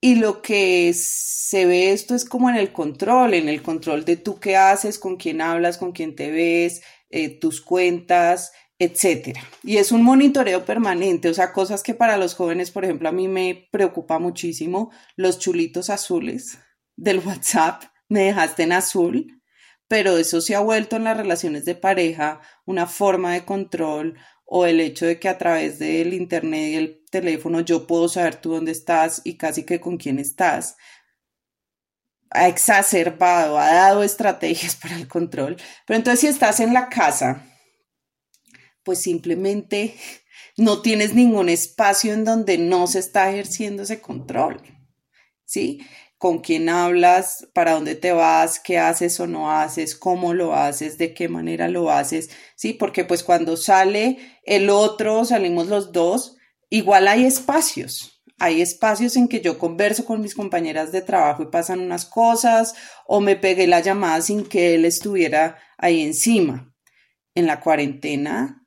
Y 0.00 0.16
lo 0.16 0.42
que 0.42 0.92
se 0.94 1.66
ve 1.66 1.92
esto 1.92 2.14
es 2.14 2.24
como 2.24 2.50
en 2.50 2.56
el 2.56 2.72
control, 2.72 3.34
en 3.34 3.48
el 3.48 3.62
control 3.62 4.04
de 4.04 4.16
tú 4.16 4.40
qué 4.40 4.56
haces, 4.56 4.98
con 4.98 5.16
quién 5.16 5.40
hablas, 5.40 5.78
con 5.78 5.92
quién 5.92 6.14
te 6.14 6.30
ves, 6.30 6.82
eh, 7.10 7.38
tus 7.38 7.60
cuentas, 7.60 8.52
etcétera. 8.84 9.42
Y 9.62 9.78
es 9.78 9.92
un 9.92 10.02
monitoreo 10.02 10.64
permanente, 10.64 11.28
o 11.28 11.34
sea, 11.34 11.52
cosas 11.52 11.82
que 11.82 11.94
para 11.94 12.16
los 12.16 12.34
jóvenes, 12.34 12.70
por 12.70 12.84
ejemplo, 12.84 13.08
a 13.08 13.12
mí 13.12 13.28
me 13.28 13.68
preocupa 13.70 14.18
muchísimo, 14.18 14.90
los 15.16 15.38
chulitos 15.38 15.90
azules 15.90 16.58
del 16.96 17.18
WhatsApp, 17.26 17.82
me 18.08 18.24
dejaste 18.24 18.64
en 18.64 18.72
azul, 18.72 19.42
pero 19.88 20.16
eso 20.18 20.40
se 20.40 20.54
ha 20.54 20.60
vuelto 20.60 20.96
en 20.96 21.04
las 21.04 21.16
relaciones 21.16 21.64
de 21.64 21.74
pareja 21.74 22.40
una 22.64 22.86
forma 22.86 23.32
de 23.32 23.44
control 23.44 24.18
o 24.46 24.66
el 24.66 24.80
hecho 24.80 25.06
de 25.06 25.18
que 25.18 25.28
a 25.28 25.38
través 25.38 25.78
del 25.78 26.14
internet 26.14 26.70
y 26.70 26.76
el 26.76 27.04
teléfono 27.10 27.60
yo 27.60 27.86
puedo 27.86 28.08
saber 28.08 28.36
tú 28.36 28.52
dónde 28.52 28.72
estás 28.72 29.22
y 29.24 29.36
casi 29.36 29.64
que 29.64 29.80
con 29.80 29.96
quién 29.96 30.18
estás 30.18 30.76
ha 32.34 32.48
exacerbado, 32.48 33.58
ha 33.58 33.72
dado 33.72 34.02
estrategias 34.02 34.76
para 34.82 34.96
el 34.96 35.08
control. 35.08 35.56
Pero 35.86 35.96
entonces 35.96 36.20
si 36.20 36.26
estás 36.26 36.60
en 36.60 36.74
la 36.74 36.88
casa, 36.88 37.42
pues 38.84 39.00
simplemente 39.00 39.94
no 40.56 40.82
tienes 40.82 41.14
ningún 41.14 41.48
espacio 41.48 42.12
en 42.12 42.24
donde 42.24 42.58
no 42.58 42.86
se 42.86 43.00
está 43.00 43.30
ejerciendo 43.30 43.82
ese 43.82 44.00
control. 44.00 44.60
¿Sí? 45.44 45.80
Con 46.16 46.38
quién 46.38 46.68
hablas, 46.68 47.48
para 47.52 47.72
dónde 47.72 47.96
te 47.96 48.12
vas, 48.12 48.58
qué 48.58 48.78
haces 48.78 49.18
o 49.20 49.26
no 49.26 49.50
haces, 49.50 49.94
cómo 49.94 50.32
lo 50.32 50.54
haces, 50.54 50.96
de 50.96 51.12
qué 51.12 51.28
manera 51.28 51.68
lo 51.68 51.90
haces, 51.90 52.30
¿sí? 52.56 52.72
Porque 52.72 53.04
pues 53.04 53.22
cuando 53.22 53.56
sale 53.56 54.18
el 54.44 54.70
otro, 54.70 55.24
salimos 55.24 55.66
los 55.66 55.92
dos, 55.92 56.36
igual 56.70 57.08
hay 57.08 57.24
espacios. 57.26 58.22
Hay 58.38 58.62
espacios 58.62 59.16
en 59.16 59.28
que 59.28 59.40
yo 59.40 59.58
converso 59.58 60.04
con 60.04 60.20
mis 60.20 60.34
compañeras 60.34 60.92
de 60.92 61.02
trabajo 61.02 61.42
y 61.42 61.50
pasan 61.50 61.80
unas 61.80 62.04
cosas 62.04 62.74
o 63.06 63.20
me 63.20 63.36
pegué 63.36 63.66
la 63.66 63.80
llamada 63.80 64.20
sin 64.22 64.44
que 64.44 64.74
él 64.74 64.84
estuviera 64.84 65.58
ahí 65.78 66.00
encima. 66.00 66.74
En 67.34 67.46
la 67.46 67.60
cuarentena 67.60 68.63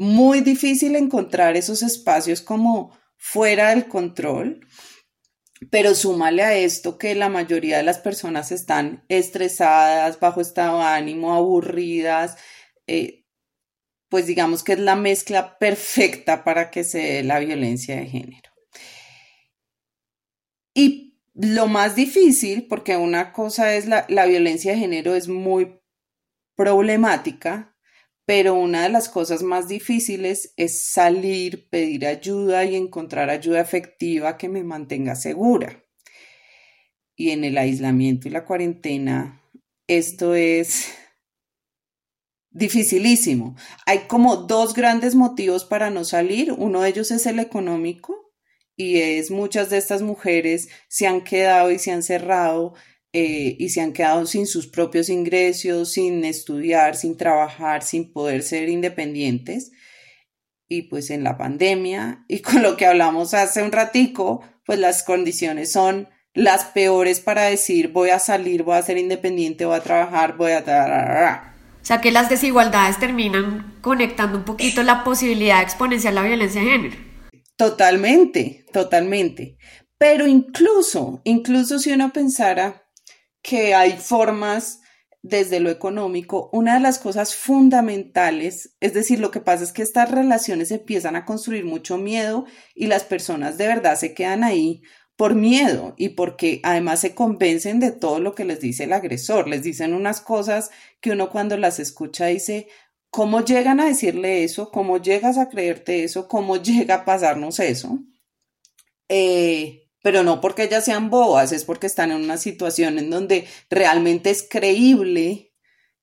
muy 0.00 0.40
difícil 0.40 0.96
encontrar 0.96 1.58
esos 1.58 1.82
espacios 1.82 2.40
como 2.40 2.98
fuera 3.18 3.68
del 3.68 3.86
control, 3.86 4.66
pero 5.70 5.94
súmale 5.94 6.42
a 6.42 6.56
esto 6.56 6.96
que 6.96 7.14
la 7.14 7.28
mayoría 7.28 7.76
de 7.76 7.82
las 7.82 7.98
personas 7.98 8.50
están 8.50 9.04
estresadas, 9.10 10.18
bajo 10.18 10.40
estado 10.40 10.78
de 10.78 10.84
ánimo, 10.84 11.34
aburridas, 11.34 12.38
eh, 12.86 13.26
pues 14.08 14.24
digamos 14.24 14.62
que 14.64 14.72
es 14.72 14.78
la 14.78 14.96
mezcla 14.96 15.58
perfecta 15.58 16.44
para 16.44 16.70
que 16.70 16.82
se 16.82 16.98
dé 16.98 17.22
la 17.22 17.38
violencia 17.38 17.96
de 17.96 18.06
género. 18.06 18.50
Y 20.72 21.20
lo 21.34 21.66
más 21.66 21.94
difícil, 21.94 22.66
porque 22.68 22.96
una 22.96 23.34
cosa 23.34 23.74
es 23.74 23.86
la, 23.86 24.06
la 24.08 24.24
violencia 24.24 24.72
de 24.72 24.78
género 24.78 25.14
es 25.14 25.28
muy 25.28 25.78
problemática, 26.56 27.69
pero 28.30 28.54
una 28.54 28.84
de 28.84 28.90
las 28.90 29.08
cosas 29.08 29.42
más 29.42 29.66
difíciles 29.66 30.54
es 30.56 30.84
salir, 30.84 31.68
pedir 31.68 32.06
ayuda 32.06 32.64
y 32.64 32.76
encontrar 32.76 33.28
ayuda 33.28 33.60
efectiva 33.60 34.38
que 34.38 34.48
me 34.48 34.62
mantenga 34.62 35.16
segura. 35.16 35.82
Y 37.16 37.30
en 37.30 37.42
el 37.42 37.58
aislamiento 37.58 38.28
y 38.28 38.30
la 38.30 38.44
cuarentena, 38.44 39.42
esto 39.88 40.36
es 40.36 40.94
dificilísimo. 42.50 43.56
Hay 43.84 44.06
como 44.06 44.36
dos 44.36 44.74
grandes 44.74 45.16
motivos 45.16 45.64
para 45.64 45.90
no 45.90 46.04
salir. 46.04 46.52
Uno 46.52 46.82
de 46.82 46.90
ellos 46.90 47.10
es 47.10 47.26
el 47.26 47.40
económico 47.40 48.32
y 48.76 48.98
es 49.00 49.32
muchas 49.32 49.70
de 49.70 49.78
estas 49.78 50.02
mujeres 50.02 50.68
se 50.86 51.08
han 51.08 51.24
quedado 51.24 51.72
y 51.72 51.80
se 51.80 51.90
han 51.90 52.04
cerrado 52.04 52.74
eh, 53.12 53.56
y 53.58 53.70
se 53.70 53.80
han 53.80 53.92
quedado 53.92 54.24
sin 54.26 54.46
sus 54.46 54.68
propios 54.68 55.08
ingresos, 55.08 55.92
sin 55.92 56.24
estudiar, 56.24 56.94
sin 56.96 57.16
trabajar, 57.16 57.82
sin 57.82 58.12
poder 58.12 58.42
ser 58.42 58.68
independientes. 58.68 59.72
Y 60.68 60.82
pues 60.82 61.10
en 61.10 61.24
la 61.24 61.36
pandemia 61.36 62.24
y 62.28 62.38
con 62.42 62.62
lo 62.62 62.76
que 62.76 62.86
hablamos 62.86 63.34
hace 63.34 63.62
un 63.62 63.72
ratico, 63.72 64.42
pues 64.64 64.78
las 64.78 65.02
condiciones 65.02 65.72
son 65.72 66.08
las 66.32 66.66
peores 66.66 67.18
para 67.18 67.42
decir 67.44 67.88
voy 67.88 68.10
a 68.10 68.20
salir, 68.20 68.62
voy 68.62 68.76
a 68.76 68.82
ser 68.82 68.98
independiente, 68.98 69.64
voy 69.64 69.76
a 69.76 69.82
trabajar, 69.82 70.36
voy 70.36 70.52
a... 70.52 71.54
O 71.82 71.84
sea 71.84 72.00
que 72.00 72.12
las 72.12 72.28
desigualdades 72.28 73.00
terminan 73.00 73.74
conectando 73.80 74.38
un 74.38 74.44
poquito 74.44 74.82
la 74.82 75.02
posibilidad 75.02 75.58
de 75.58 75.64
exponenciar 75.64 76.14
la 76.14 76.22
violencia 76.22 76.60
de 76.60 76.68
género. 76.68 76.96
Totalmente, 77.56 78.66
totalmente. 78.72 79.56
Pero 79.98 80.26
incluso, 80.26 81.20
incluso 81.24 81.78
si 81.78 81.92
uno 81.92 82.12
pensara 82.12 82.79
que 83.42 83.74
hay 83.74 83.96
formas 83.96 84.80
desde 85.22 85.60
lo 85.60 85.70
económico, 85.70 86.48
una 86.52 86.74
de 86.74 86.80
las 86.80 86.98
cosas 86.98 87.34
fundamentales, 87.34 88.74
es 88.80 88.94
decir, 88.94 89.20
lo 89.20 89.30
que 89.30 89.40
pasa 89.40 89.64
es 89.64 89.72
que 89.72 89.82
estas 89.82 90.10
relaciones 90.10 90.70
empiezan 90.70 91.14
a 91.14 91.26
construir 91.26 91.66
mucho 91.66 91.98
miedo 91.98 92.46
y 92.74 92.86
las 92.86 93.04
personas 93.04 93.58
de 93.58 93.66
verdad 93.66 93.96
se 93.96 94.14
quedan 94.14 94.44
ahí 94.44 94.82
por 95.16 95.34
miedo 95.34 95.92
y 95.98 96.10
porque 96.10 96.60
además 96.62 97.00
se 97.00 97.14
convencen 97.14 97.78
de 97.78 97.92
todo 97.92 98.20
lo 98.20 98.34
que 98.34 98.46
les 98.46 98.60
dice 98.60 98.84
el 98.84 98.94
agresor. 98.94 99.48
Les 99.48 99.62
dicen 99.62 99.92
unas 99.92 100.22
cosas 100.22 100.70
que 101.02 101.10
uno 101.10 101.28
cuando 101.28 101.58
las 101.58 101.78
escucha 101.78 102.26
dice, 102.26 102.68
¿cómo 103.10 103.44
llegan 103.44 103.80
a 103.80 103.84
decirle 103.84 104.44
eso? 104.44 104.70
¿Cómo 104.70 104.96
llegas 104.96 105.36
a 105.36 105.50
creerte 105.50 106.04
eso? 106.04 106.26
¿Cómo 106.26 106.56
llega 106.62 106.94
a 106.94 107.04
pasarnos 107.04 107.60
eso? 107.60 107.98
Eh, 109.10 109.89
pero 110.02 110.22
no 110.22 110.40
porque 110.40 110.64
ellas 110.64 110.84
sean 110.84 111.10
bobas, 111.10 111.52
es 111.52 111.64
porque 111.64 111.86
están 111.86 112.10
en 112.10 112.22
una 112.22 112.36
situación 112.36 112.98
en 112.98 113.10
donde 113.10 113.46
realmente 113.68 114.30
es 114.30 114.46
creíble 114.48 115.52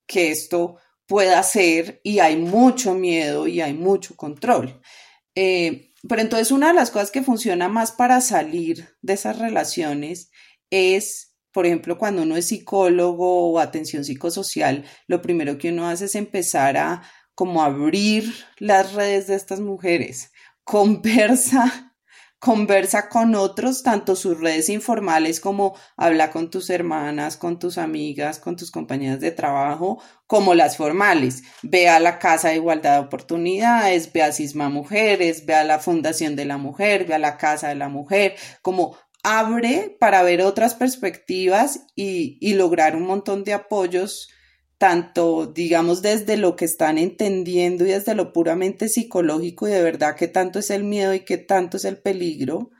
que 0.06 0.30
esto 0.30 0.76
pueda 1.06 1.42
ser 1.42 2.00
y 2.04 2.18
hay 2.20 2.36
mucho 2.36 2.94
miedo 2.94 3.48
y 3.48 3.60
hay 3.60 3.74
mucho 3.74 4.14
control. 4.16 4.80
Eh, 5.34 5.92
pero 6.06 6.20
entonces 6.20 6.52
una 6.52 6.68
de 6.68 6.74
las 6.74 6.90
cosas 6.90 7.10
que 7.10 7.22
funciona 7.22 7.68
más 7.68 7.92
para 7.92 8.20
salir 8.20 8.88
de 9.02 9.14
esas 9.14 9.38
relaciones 9.38 10.30
es, 10.70 11.36
por 11.52 11.66
ejemplo, 11.66 11.98
cuando 11.98 12.22
uno 12.22 12.36
es 12.36 12.48
psicólogo 12.48 13.50
o 13.50 13.58
atención 13.58 14.04
psicosocial, 14.04 14.84
lo 15.06 15.22
primero 15.22 15.58
que 15.58 15.70
uno 15.70 15.88
hace 15.88 16.04
es 16.04 16.14
empezar 16.14 16.76
a 16.76 17.02
como 17.34 17.62
abrir 17.62 18.34
las 18.58 18.92
redes 18.94 19.28
de 19.28 19.36
estas 19.36 19.60
mujeres, 19.60 20.32
conversa 20.64 21.87
conversa 22.38 23.08
con 23.08 23.34
otros, 23.34 23.82
tanto 23.82 24.14
sus 24.14 24.40
redes 24.40 24.68
informales 24.68 25.40
como 25.40 25.76
habla 25.96 26.30
con 26.30 26.50
tus 26.50 26.70
hermanas, 26.70 27.36
con 27.36 27.58
tus 27.58 27.78
amigas, 27.78 28.38
con 28.38 28.56
tus 28.56 28.70
compañeras 28.70 29.20
de 29.20 29.32
trabajo, 29.32 30.00
como 30.26 30.54
las 30.54 30.76
formales. 30.76 31.42
Ve 31.62 31.88
a 31.88 32.00
la 32.00 32.18
Casa 32.18 32.48
de 32.48 32.56
Igualdad 32.56 33.00
de 33.00 33.06
Oportunidades, 33.06 34.12
ve 34.12 34.22
a 34.22 34.32
Cisma 34.32 34.68
Mujeres, 34.68 35.46
ve 35.46 35.54
a 35.54 35.64
la 35.64 35.78
Fundación 35.78 36.36
de 36.36 36.44
la 36.44 36.58
Mujer, 36.58 37.06
ve 37.06 37.14
a 37.14 37.18
la 37.18 37.36
Casa 37.36 37.68
de 37.68 37.74
la 37.74 37.88
Mujer, 37.88 38.36
como 38.62 38.96
abre 39.24 39.96
para 39.98 40.22
ver 40.22 40.42
otras 40.42 40.74
perspectivas 40.74 41.80
y, 41.96 42.38
y 42.40 42.54
lograr 42.54 42.94
un 42.94 43.02
montón 43.02 43.42
de 43.42 43.52
apoyos 43.52 44.28
tanto, 44.78 45.46
digamos, 45.46 46.02
desde 46.02 46.36
lo 46.36 46.54
que 46.56 46.64
están 46.64 46.98
entendiendo 46.98 47.84
y 47.84 47.90
desde 47.90 48.14
lo 48.14 48.32
puramente 48.32 48.88
psicológico 48.88 49.68
y 49.68 49.72
de 49.72 49.82
verdad 49.82 50.16
qué 50.16 50.28
tanto 50.28 50.60
es 50.60 50.70
el 50.70 50.84
miedo 50.84 51.12
y 51.14 51.20
qué 51.20 51.36
tanto 51.36 51.76
es 51.76 51.84
el 51.84 51.98
peligro, 51.98 52.70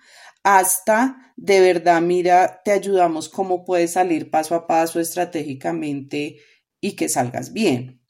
hasta 0.45 1.29
de 1.37 1.61
verdad, 1.61 2.01
mira, 2.01 2.63
te 2.65 2.73
ayudamos 2.73 3.29
cómo 3.29 3.65
puedes 3.65 3.93
salir 3.93 4.31
paso 4.31 4.55
a 4.55 4.67
paso 4.67 4.99
estratégicamente 4.99 6.39
y 6.81 6.97
que 6.97 7.09
salgas 7.09 7.53
bien. 7.53 8.01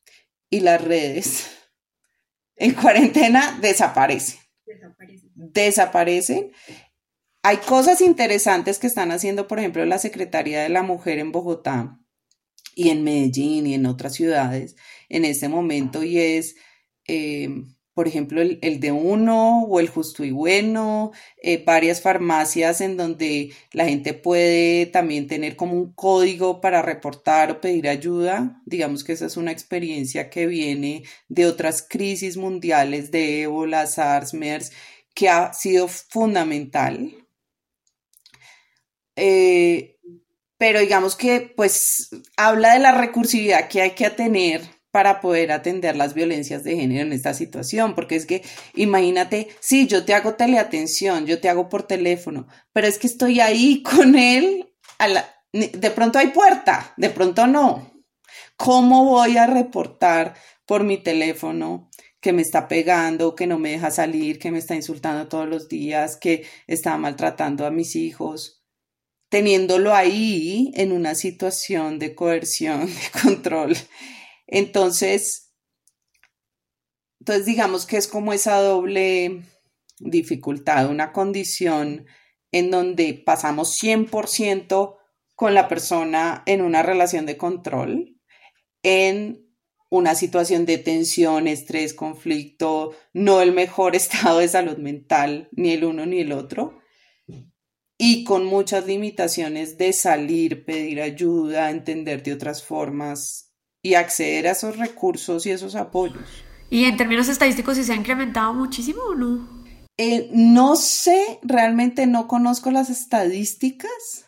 Y 0.50 0.60
las 0.60 0.82
redes 0.82 1.46
en 2.56 2.74
cuarentena 2.74 3.58
desaparecen. 3.60 4.38
Desaparecen. 4.64 5.30
Desaparecen. 5.34 6.52
Hay 7.42 7.58
cosas 7.58 8.00
interesantes 8.00 8.78
que 8.78 8.86
están 8.86 9.12
haciendo, 9.12 9.48
por 9.48 9.58
ejemplo, 9.58 9.84
la 9.86 9.98
Secretaría 9.98 10.62
de 10.62 10.68
la 10.68 10.82
Mujer 10.82 11.18
en 11.18 11.32
Bogotá, 11.32 11.98
y 12.78 12.90
en 12.90 13.02
Medellín 13.02 13.66
y 13.66 13.74
en 13.74 13.86
otras 13.86 14.14
ciudades 14.14 14.76
en 15.08 15.24
este 15.24 15.48
momento 15.48 16.04
y 16.04 16.18
es, 16.18 16.54
eh, 17.08 17.48
por 17.92 18.06
ejemplo, 18.06 18.40
el, 18.40 18.78
de 18.78 18.92
uno 18.92 19.64
o 19.64 19.80
el 19.80 19.88
justo 19.88 20.24
y 20.24 20.30
bueno, 20.30 21.10
eh, 21.42 21.64
varias 21.64 22.00
farmacias 22.00 22.80
en 22.80 22.96
donde 22.96 23.50
la 23.72 23.86
gente 23.86 24.14
puede 24.14 24.86
también 24.86 25.26
tener 25.26 25.56
como 25.56 25.72
un 25.72 25.92
código 25.92 26.60
para 26.60 26.80
reportar 26.80 27.50
o 27.50 27.60
pedir 27.60 27.88
ayuda. 27.88 28.62
Digamos 28.64 29.02
que 29.02 29.14
esa 29.14 29.26
es 29.26 29.36
una 29.36 29.50
experiencia 29.50 30.30
que 30.30 30.46
viene 30.46 31.02
de 31.28 31.46
otras 31.46 31.82
crisis 31.82 32.36
mundiales 32.36 33.10
de 33.10 33.42
ébola, 33.42 33.88
SARS, 33.88 34.34
MERS, 34.34 34.70
que 35.14 35.28
ha 35.28 35.52
sido 35.52 35.88
fundamental. 35.88 37.12
Eh, 39.16 39.97
pero 40.58 40.80
digamos 40.80 41.16
que 41.16 41.52
pues 41.56 42.10
habla 42.36 42.74
de 42.74 42.80
la 42.80 42.92
recursividad 42.92 43.68
que 43.68 43.80
hay 43.80 43.92
que 43.92 44.10
tener 44.10 44.60
para 44.90 45.20
poder 45.20 45.52
atender 45.52 45.96
las 45.96 46.14
violencias 46.14 46.64
de 46.64 46.76
género 46.76 47.06
en 47.06 47.12
esta 47.12 47.34
situación, 47.34 47.94
porque 47.94 48.16
es 48.16 48.26
que 48.26 48.42
imagínate, 48.74 49.48
sí, 49.60 49.86
yo 49.86 50.04
te 50.04 50.14
hago 50.14 50.34
teleatención, 50.34 51.26
yo 51.26 51.40
te 51.40 51.48
hago 51.48 51.68
por 51.68 51.84
teléfono, 51.84 52.48
pero 52.72 52.86
es 52.86 52.98
que 52.98 53.06
estoy 53.06 53.40
ahí 53.40 53.82
con 53.84 54.16
él, 54.16 54.68
de 55.52 55.90
pronto 55.90 56.18
hay 56.18 56.28
puerta, 56.28 56.92
de 56.96 57.10
pronto 57.10 57.46
no. 57.46 57.92
¿Cómo 58.56 59.04
voy 59.04 59.36
a 59.36 59.46
reportar 59.46 60.34
por 60.66 60.82
mi 60.82 60.98
teléfono 60.98 61.88
que 62.20 62.32
me 62.32 62.42
está 62.42 62.66
pegando, 62.66 63.36
que 63.36 63.46
no 63.46 63.58
me 63.58 63.70
deja 63.70 63.92
salir, 63.92 64.40
que 64.40 64.50
me 64.50 64.58
está 64.58 64.74
insultando 64.74 65.28
todos 65.28 65.48
los 65.48 65.68
días, 65.68 66.16
que 66.16 66.44
está 66.66 66.96
maltratando 66.96 67.64
a 67.66 67.70
mis 67.70 67.94
hijos? 67.94 68.57
Teniéndolo 69.28 69.94
ahí 69.94 70.72
en 70.74 70.92
una 70.92 71.14
situación 71.14 71.98
de 71.98 72.14
coerción, 72.14 72.86
de 72.86 73.20
control. 73.22 73.76
Entonces, 74.46 75.52
entonces 77.20 77.46
digamos 77.46 77.84
que 77.86 77.98
es 77.98 78.08
como 78.08 78.32
esa 78.32 78.58
doble 78.60 79.42
dificultad, 79.98 80.88
una 80.88 81.12
condición 81.12 82.06
en 82.52 82.70
donde 82.70 83.14
pasamos 83.14 83.76
100% 83.82 84.96
con 85.34 85.54
la 85.54 85.68
persona 85.68 86.42
en 86.46 86.62
una 86.62 86.82
relación 86.82 87.26
de 87.26 87.36
control, 87.36 88.16
en 88.82 89.46
una 89.90 90.14
situación 90.14 90.66
de 90.66 90.78
tensión, 90.78 91.46
estrés, 91.46 91.94
conflicto, 91.94 92.94
no 93.12 93.40
el 93.40 93.52
mejor 93.52 93.94
estado 93.96 94.38
de 94.38 94.48
salud 94.48 94.78
mental, 94.78 95.48
ni 95.52 95.72
el 95.72 95.84
uno 95.84 96.06
ni 96.06 96.20
el 96.20 96.32
otro, 96.32 96.80
y 97.98 98.22
con 98.22 98.46
muchas 98.46 98.86
limitaciones 98.86 99.76
de 99.76 99.92
salir, 99.92 100.64
pedir 100.64 101.02
ayuda, 101.02 101.70
entender 101.70 102.22
de 102.22 102.32
otras 102.32 102.62
formas 102.62 103.52
y 103.82 103.94
acceder 103.94 104.46
a 104.46 104.52
esos 104.52 104.76
recursos 104.76 105.44
y 105.46 105.50
esos 105.50 105.74
apoyos. 105.74 106.44
¿Y 106.70 106.84
en 106.84 106.96
términos 106.96 107.28
estadísticos 107.28 107.76
si 107.76 107.84
se 107.84 107.92
ha 107.92 107.96
incrementado 107.96 108.54
muchísimo 108.54 109.02
o 109.02 109.14
no? 109.14 109.58
Eh, 109.96 110.30
no 110.32 110.76
sé, 110.76 111.40
realmente 111.42 112.06
no 112.06 112.28
conozco 112.28 112.70
las 112.70 112.88
estadísticas 112.88 114.26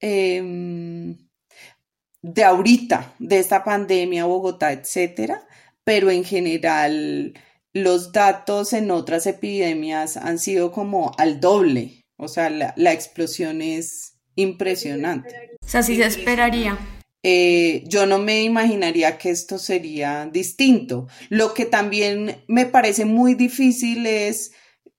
em, 0.00 1.16
de 2.22 2.44
ahorita, 2.44 3.14
de 3.18 3.40
esta 3.40 3.64
pandemia, 3.64 4.26
Bogotá, 4.26 4.70
etcétera, 4.72 5.44
pero 5.82 6.10
en 6.10 6.22
general 6.22 7.34
los 7.72 8.12
datos 8.12 8.72
en 8.72 8.92
otras 8.92 9.26
epidemias 9.26 10.16
han 10.16 10.38
sido 10.38 10.70
como 10.70 11.12
al 11.18 11.40
doble, 11.40 12.05
o 12.16 12.28
sea, 12.28 12.50
la, 12.50 12.74
la 12.76 12.92
explosión 12.92 13.62
es 13.62 14.18
impresionante. 14.36 15.56
O 15.62 15.68
sea, 15.68 15.82
sí 15.82 15.96
se 15.96 16.06
esperaría. 16.06 16.78
Eh, 17.28 17.82
yo 17.88 18.06
no 18.06 18.18
me 18.18 18.44
imaginaría 18.44 19.18
que 19.18 19.30
esto 19.30 19.58
sería 19.58 20.28
distinto. 20.30 21.08
Lo 21.28 21.54
que 21.54 21.64
también 21.64 22.44
me 22.46 22.66
parece 22.66 23.04
muy 23.04 23.34
difícil 23.34 24.06
es 24.06 24.52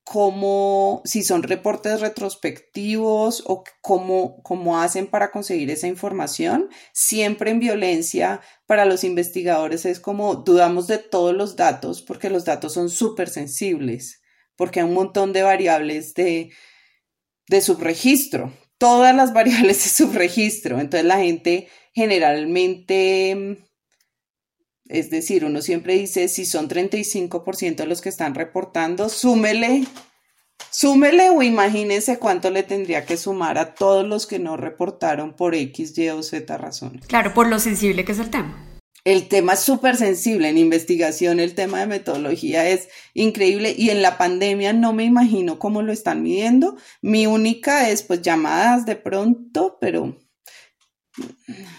cómo, 0.03 1.01
si 1.05 1.23
son 1.23 1.43
reportes 1.43 2.01
retrospectivos 2.01 3.43
o 3.45 3.63
cómo, 3.81 4.41
cómo 4.43 4.81
hacen 4.81 5.07
para 5.07 5.31
conseguir 5.31 5.71
esa 5.71 5.87
información. 5.87 6.69
Siempre 6.91 7.51
en 7.51 7.59
violencia, 7.59 8.41
para 8.65 8.85
los 8.85 9.05
investigadores 9.05 9.85
es 9.85 10.01
como 10.01 10.35
dudamos 10.35 10.87
de 10.87 10.97
todos 10.97 11.33
los 11.33 11.55
datos 11.55 12.01
porque 12.01 12.29
los 12.29 12.43
datos 12.43 12.73
son 12.73 12.89
súper 12.89 13.29
sensibles, 13.29 14.21
porque 14.57 14.81
hay 14.81 14.85
un 14.85 14.95
montón 14.95 15.31
de 15.31 15.43
variables 15.43 16.13
de, 16.13 16.51
de 17.47 17.61
subregistro, 17.61 18.51
todas 18.77 19.15
las 19.15 19.33
variables 19.33 19.83
de 19.83 19.89
subregistro. 19.89 20.79
Entonces 20.79 21.05
la 21.05 21.17
gente 21.17 21.67
generalmente, 21.93 23.57
es 24.85 25.09
decir, 25.09 25.45
uno 25.45 25.61
siempre 25.61 25.95
dice, 25.95 26.27
si 26.27 26.45
son 26.45 26.69
35% 26.69 27.85
los 27.85 28.01
que 28.01 28.09
están 28.09 28.35
reportando, 28.35 29.09
súmele, 29.09 29.85
súmele 30.71 31.29
o 31.29 31.41
imagínense 31.41 32.19
cuánto 32.19 32.49
le 32.51 32.63
tendría 32.63 33.05
que 33.05 33.17
sumar 33.17 33.57
a 33.57 33.73
todos 33.73 34.07
los 34.07 34.27
que 34.27 34.39
no 34.39 34.57
reportaron 34.57 35.33
por 35.35 35.55
X, 35.55 35.97
Y 35.97 36.09
o 36.09 36.21
Z 36.21 36.57
razón. 36.57 37.01
Claro, 37.07 37.33
por 37.33 37.47
lo 37.47 37.59
sensible 37.59 38.05
que 38.05 38.11
es 38.11 38.19
el 38.19 38.29
tema. 38.29 38.63
El 39.07 39.29
tema 39.29 39.53
es 39.53 39.61
súper 39.61 39.95
sensible 39.95 40.49
en 40.49 40.57
investigación, 40.57 41.39
el 41.39 41.55
tema 41.55 41.79
de 41.79 41.87
metodología 41.87 42.67
es 42.67 42.89
increíble 43.13 43.73
y 43.77 43.89
en 43.89 44.01
la 44.01 44.17
pandemia 44.17 44.73
no 44.73 44.91
me 44.91 45.05
imagino 45.05 45.59
cómo 45.59 45.81
lo 45.81 45.93
están 45.93 46.23
midiendo. 46.23 46.75
Mi 47.01 47.25
única 47.25 47.89
es 47.89 48.03
pues 48.03 48.21
llamadas 48.21 48.85
de 48.85 48.97
pronto, 48.97 49.77
pero 49.79 50.19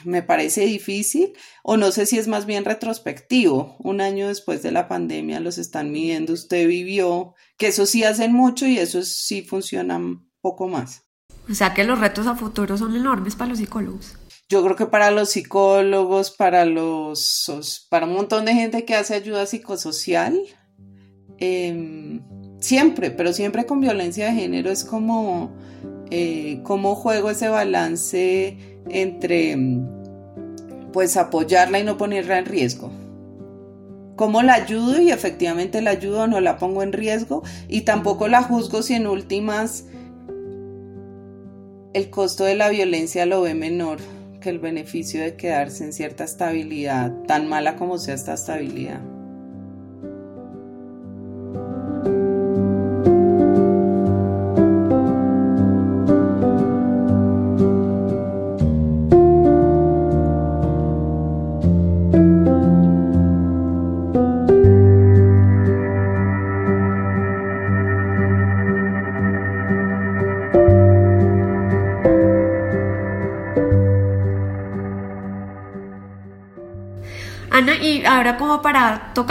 me 0.04 0.22
parece 0.22 0.64
difícil, 0.64 1.34
o 1.62 1.76
no 1.76 1.92
sé 1.92 2.06
si 2.06 2.16
es 2.16 2.28
más 2.28 2.46
bien 2.46 2.64
retrospectivo. 2.64 3.76
Un 3.80 4.00
año 4.00 4.28
después 4.28 4.62
de 4.62 4.72
la 4.72 4.88
pandemia 4.88 5.38
los 5.38 5.58
están 5.58 5.92
midiendo, 5.92 6.32
usted 6.32 6.66
vivió, 6.66 7.34
que 7.58 7.66
eso 7.66 7.84
sí 7.84 8.04
hacen 8.04 8.32
mucho 8.32 8.66
y 8.66 8.78
eso 8.78 9.02
sí 9.02 9.42
funciona 9.42 10.00
poco 10.40 10.66
más. 10.66 11.02
O 11.46 11.54
sea 11.54 11.74
que 11.74 11.84
los 11.84 12.00
retos 12.00 12.26
a 12.26 12.36
futuro 12.36 12.78
son 12.78 12.96
enormes 12.96 13.36
para 13.36 13.50
los 13.50 13.58
psicólogos. 13.58 14.16
Yo 14.50 14.64
creo 14.64 14.76
que 14.76 14.87
para 14.87 15.11
los 15.11 15.28
psicólogos, 15.28 16.30
para 16.30 16.64
los 16.64 17.87
para 17.90 18.06
un 18.06 18.14
montón 18.14 18.46
de 18.46 18.54
gente 18.54 18.87
que 18.87 18.94
hace 18.94 19.14
ayuda 19.14 19.44
psicosocial, 19.44 20.40
em, 21.37 22.22
siempre, 22.58 23.11
pero 23.11 23.34
siempre 23.34 23.66
con 23.66 23.82
violencia 23.82 24.26
de 24.26 24.32
género 24.32 24.70
es 24.70 24.84
como 24.84 25.52
eh, 26.11 26.61
cómo 26.64 26.94
juego 26.94 27.28
ese 27.28 27.48
balance 27.48 28.56
entre 28.88 29.54
pues 30.94 31.18
apoyarla 31.18 31.80
y 31.80 31.84
no 31.84 31.98
ponerla 31.98 32.38
en 32.38 32.46
riesgo. 32.46 32.90
¿Cómo 34.16 34.42
la 34.42 34.54
ayudo 34.54 34.98
y 35.00 35.11
efectivamente 35.11 35.82
la 35.82 35.90
ayudo 35.90 36.26
no 36.26 36.40
la 36.40 36.56
pongo 36.56 36.82
en 36.82 36.94
riesgo? 36.94 37.42
Y 37.68 37.82
tampoco 37.82 38.28
la 38.28 38.42
juzgo 38.42 38.82
si 38.82 38.94
en 38.94 39.08
últimas 39.08 39.84
el 41.92 42.08
costo 42.08 42.44
de 42.44 42.54
la 42.54 42.70
violencia 42.70 43.26
lo 43.26 43.42
ve 43.42 43.54
menor 43.54 43.98
el 44.48 44.58
beneficio 44.58 45.22
de 45.22 45.37
quedarse 45.37 45.84
en 45.84 45.92
cierta 45.92 46.24
estabilidad, 46.24 47.12
tan 47.26 47.48
mala 47.48 47.76
como 47.76 47.98
sea 47.98 48.14
esta 48.14 48.34
estabilidad. 48.34 49.17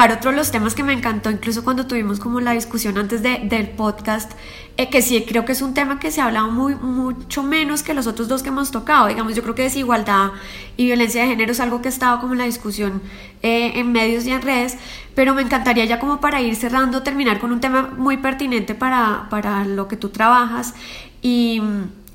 Tocar 0.08 0.18
otro 0.18 0.32
de 0.32 0.38
los 0.38 0.52
temas 0.52 0.74
que 0.74 0.84
me 0.84 0.94
encantó, 0.94 1.30
incluso 1.30 1.64
cuando 1.64 1.86
tuvimos 1.86 2.20
como 2.20 2.40
la 2.40 2.52
discusión 2.52 2.98
antes 2.98 3.22
de, 3.22 3.40
del 3.44 3.70
podcast, 3.70 4.32
eh, 4.78 4.90
que 4.90 5.02
sí 5.02 5.26
creo 5.28 5.44
que 5.44 5.52
es 5.52 5.62
un 5.62 5.74
tema 5.74 6.00
que 6.00 6.12
se 6.12 6.22
ha 6.22 6.26
hablado 6.26 6.50
muy, 6.50 6.76
mucho 6.76 7.44
menos 7.44 7.84
que 7.84 7.94
los 7.94 8.08
otros 8.08 8.28
dos 8.28 8.44
que 8.44 8.50
hemos 8.50 8.72
tocado. 8.72 9.08
Digamos, 9.08 9.36
yo 9.36 9.44
creo 9.44 9.56
que 9.56 9.64
desigualdad 9.64 10.32
y 10.78 10.86
violencia 10.86 11.24
de 11.24 11.28
género 11.28 11.52
es 11.52 11.60
algo 11.60 11.82
que 11.82 11.90
ha 11.90 11.92
estado 11.92 12.20
como 12.20 12.34
en 12.34 12.40
la 12.40 12.46
discusión 12.46 13.02
eh, 13.42 13.74
en 13.76 13.92
medios 13.92 14.26
y 14.26 14.32
en 14.32 14.42
redes, 14.42 14.78
pero 15.16 15.34
me 15.34 15.42
encantaría 15.42 15.86
ya 15.86 16.00
como 16.00 16.22
para 16.22 16.42
ir 16.42 16.56
cerrando, 16.56 17.04
terminar 17.04 17.40
con 17.40 17.52
un 17.52 17.60
tema 17.60 17.94
muy 17.98 18.18
pertinente 18.18 18.76
para, 18.76 19.28
para 19.30 19.66
lo 19.66 19.88
que 19.88 19.98
tú 19.98 20.10
trabajas 20.10 20.74
y, 21.22 21.62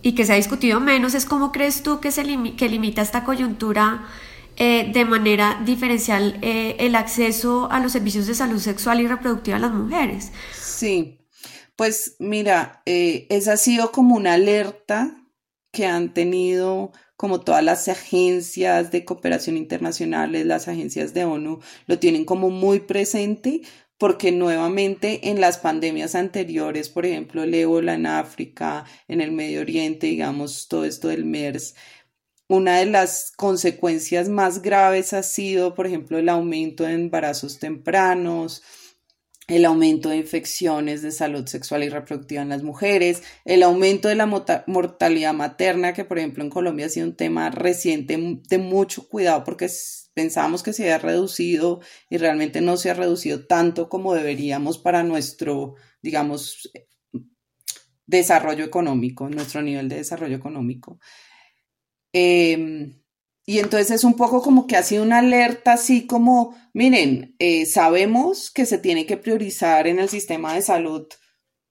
y 0.03 0.13
que 0.13 0.25
se 0.25 0.33
ha 0.33 0.37
discutido 0.37 0.81
menos, 0.81 1.15
es 1.15 1.27
cómo 1.27 1.53
crees 1.53 1.83
tú 1.83 2.01
que, 2.01 2.11
se 2.11 2.23
que 2.57 2.69
limita 2.69 3.03
esta 3.03 3.25
coyuntura 3.25 4.03
eh, 4.57 4.91
de 4.93 5.05
manera 5.05 5.61
diferencial 5.65 6.39
eh, 6.43 6.77
el 6.79 6.95
acceso 6.95 7.69
a 7.71 7.81
los 7.81 7.93
servicios 7.93 8.27
de 8.27 8.35
salud 8.35 8.59
sexual 8.59 9.01
y 9.01 9.07
reproductiva 9.07 9.57
a 9.57 9.61
las 9.61 9.73
mujeres. 9.73 10.33
Sí, 10.53 11.19
pues 11.77 12.17
mira, 12.19 12.83
eh, 12.87 13.27
esa 13.31 13.55
ha 13.55 13.57
sido 13.57 13.93
como 13.93 14.15
una 14.15 14.35
alerta 14.35 15.17
que 15.73 15.87
han 15.87 16.13
tenido 16.13 16.93
como 17.17 17.41
todas 17.41 17.63
las 17.63 17.89
agencias 17.89 18.91
de 18.91 19.05
cooperación 19.05 19.57
internacionales, 19.57 20.45
las 20.45 20.67
agencias 20.67 21.15
de 21.15 21.25
ONU, 21.25 21.61
lo 21.87 21.99
tienen 21.99 22.25
como 22.25 22.51
muy 22.51 22.81
presente 22.81 23.63
porque 23.97 24.33
nuevamente 24.33 25.31
en 25.31 25.41
las 25.41 25.59
pandemias 25.59 26.17
anteriores, 26.17 26.89
por 26.89 27.07
ejemplo, 27.07 27.45
el 27.45 27.55
ébola 27.55 27.95
en 27.95 28.07
África, 28.07 28.85
en 29.07 29.21
el 29.21 29.31
Medio 29.31 29.61
Oriente, 29.61 30.09
digamos, 30.09 30.67
todo 30.67 30.85
esto 30.85 31.07
del 31.07 31.25
MERS, 31.25 31.77
una 32.53 32.81
de 32.81 32.87
las 32.87 33.33
consecuencias 33.35 34.29
más 34.29 34.61
graves 34.61 35.15
ha 35.15 35.23
sido, 35.23 35.75
por 35.75 35.87
ejemplo, 35.87 36.19
el 36.19 36.29
aumento 36.29 36.85
de 36.85 36.93
embarazos 36.93 37.59
tempranos, 37.59 38.63
el 39.49 39.65
aumento 39.65 40.11
de 40.11 40.19
infecciones 40.19 41.01
de 41.01 41.13
salud 41.13 41.47
sexual 41.47 41.83
y 41.83 41.89
reproductiva 41.89 42.43
en 42.43 42.51
las 42.51 42.63
mujeres, 42.63 43.23
el 43.47 43.63
aumento 43.63 44.09
de 44.09 44.17
la 44.17 44.27
mortalidad 44.27 45.33
materna, 45.33 45.95
que 45.95 46.05
por 46.05 46.19
ejemplo 46.19 46.45
en 46.45 46.51
Colombia 46.51 46.87
ha 46.87 46.91
sido 46.91 47.07
un 47.07 47.17
tema 47.17 47.49
reciente 47.49 48.19
de 48.47 48.59
mucho 48.59 49.09
cuidado 49.09 49.45
porque 49.45 49.71
pensábamos 50.13 50.63
que 50.63 50.75
se 50.75 50.83
había 50.83 50.99
reducido 50.99 51.81
y 52.11 52.19
realmente 52.19 52.61
no 52.61 52.77
se 52.77 52.91
ha 52.91 52.95
reducido 52.95 53.47
tanto 53.47 53.89
como 53.89 54.13
deberíamos 54.13 54.77
para 54.77 55.03
nuestro, 55.03 55.77
digamos, 56.03 56.71
desarrollo 58.07 58.63
económico, 58.63 59.31
nuestro 59.31 59.63
nivel 59.63 59.89
de 59.89 59.97
desarrollo 59.97 60.37
económico. 60.37 60.99
Em, 62.13 63.03
y 63.45 63.59
entonces 63.59 63.91
es 63.91 64.05
un 64.05 64.15
poco 64.15 64.43
como 64.43 64.67
que 64.67 64.77
ha 64.77 64.83
sido 64.83 65.03
una 65.03 65.19
alerta 65.19 65.73
así 65.75 66.07
como, 66.07 66.57
miren, 66.75 67.35
eh, 67.39 67.67
sabemos 67.67 68.51
que 68.51 68.67
se 68.67 68.79
tiene 68.79 69.07
que 69.07 69.17
priorizar 69.17 69.87
en 69.87 69.99
el 69.99 70.09
sistema 70.09 70.55
de 70.55 70.63
salud 70.63 71.09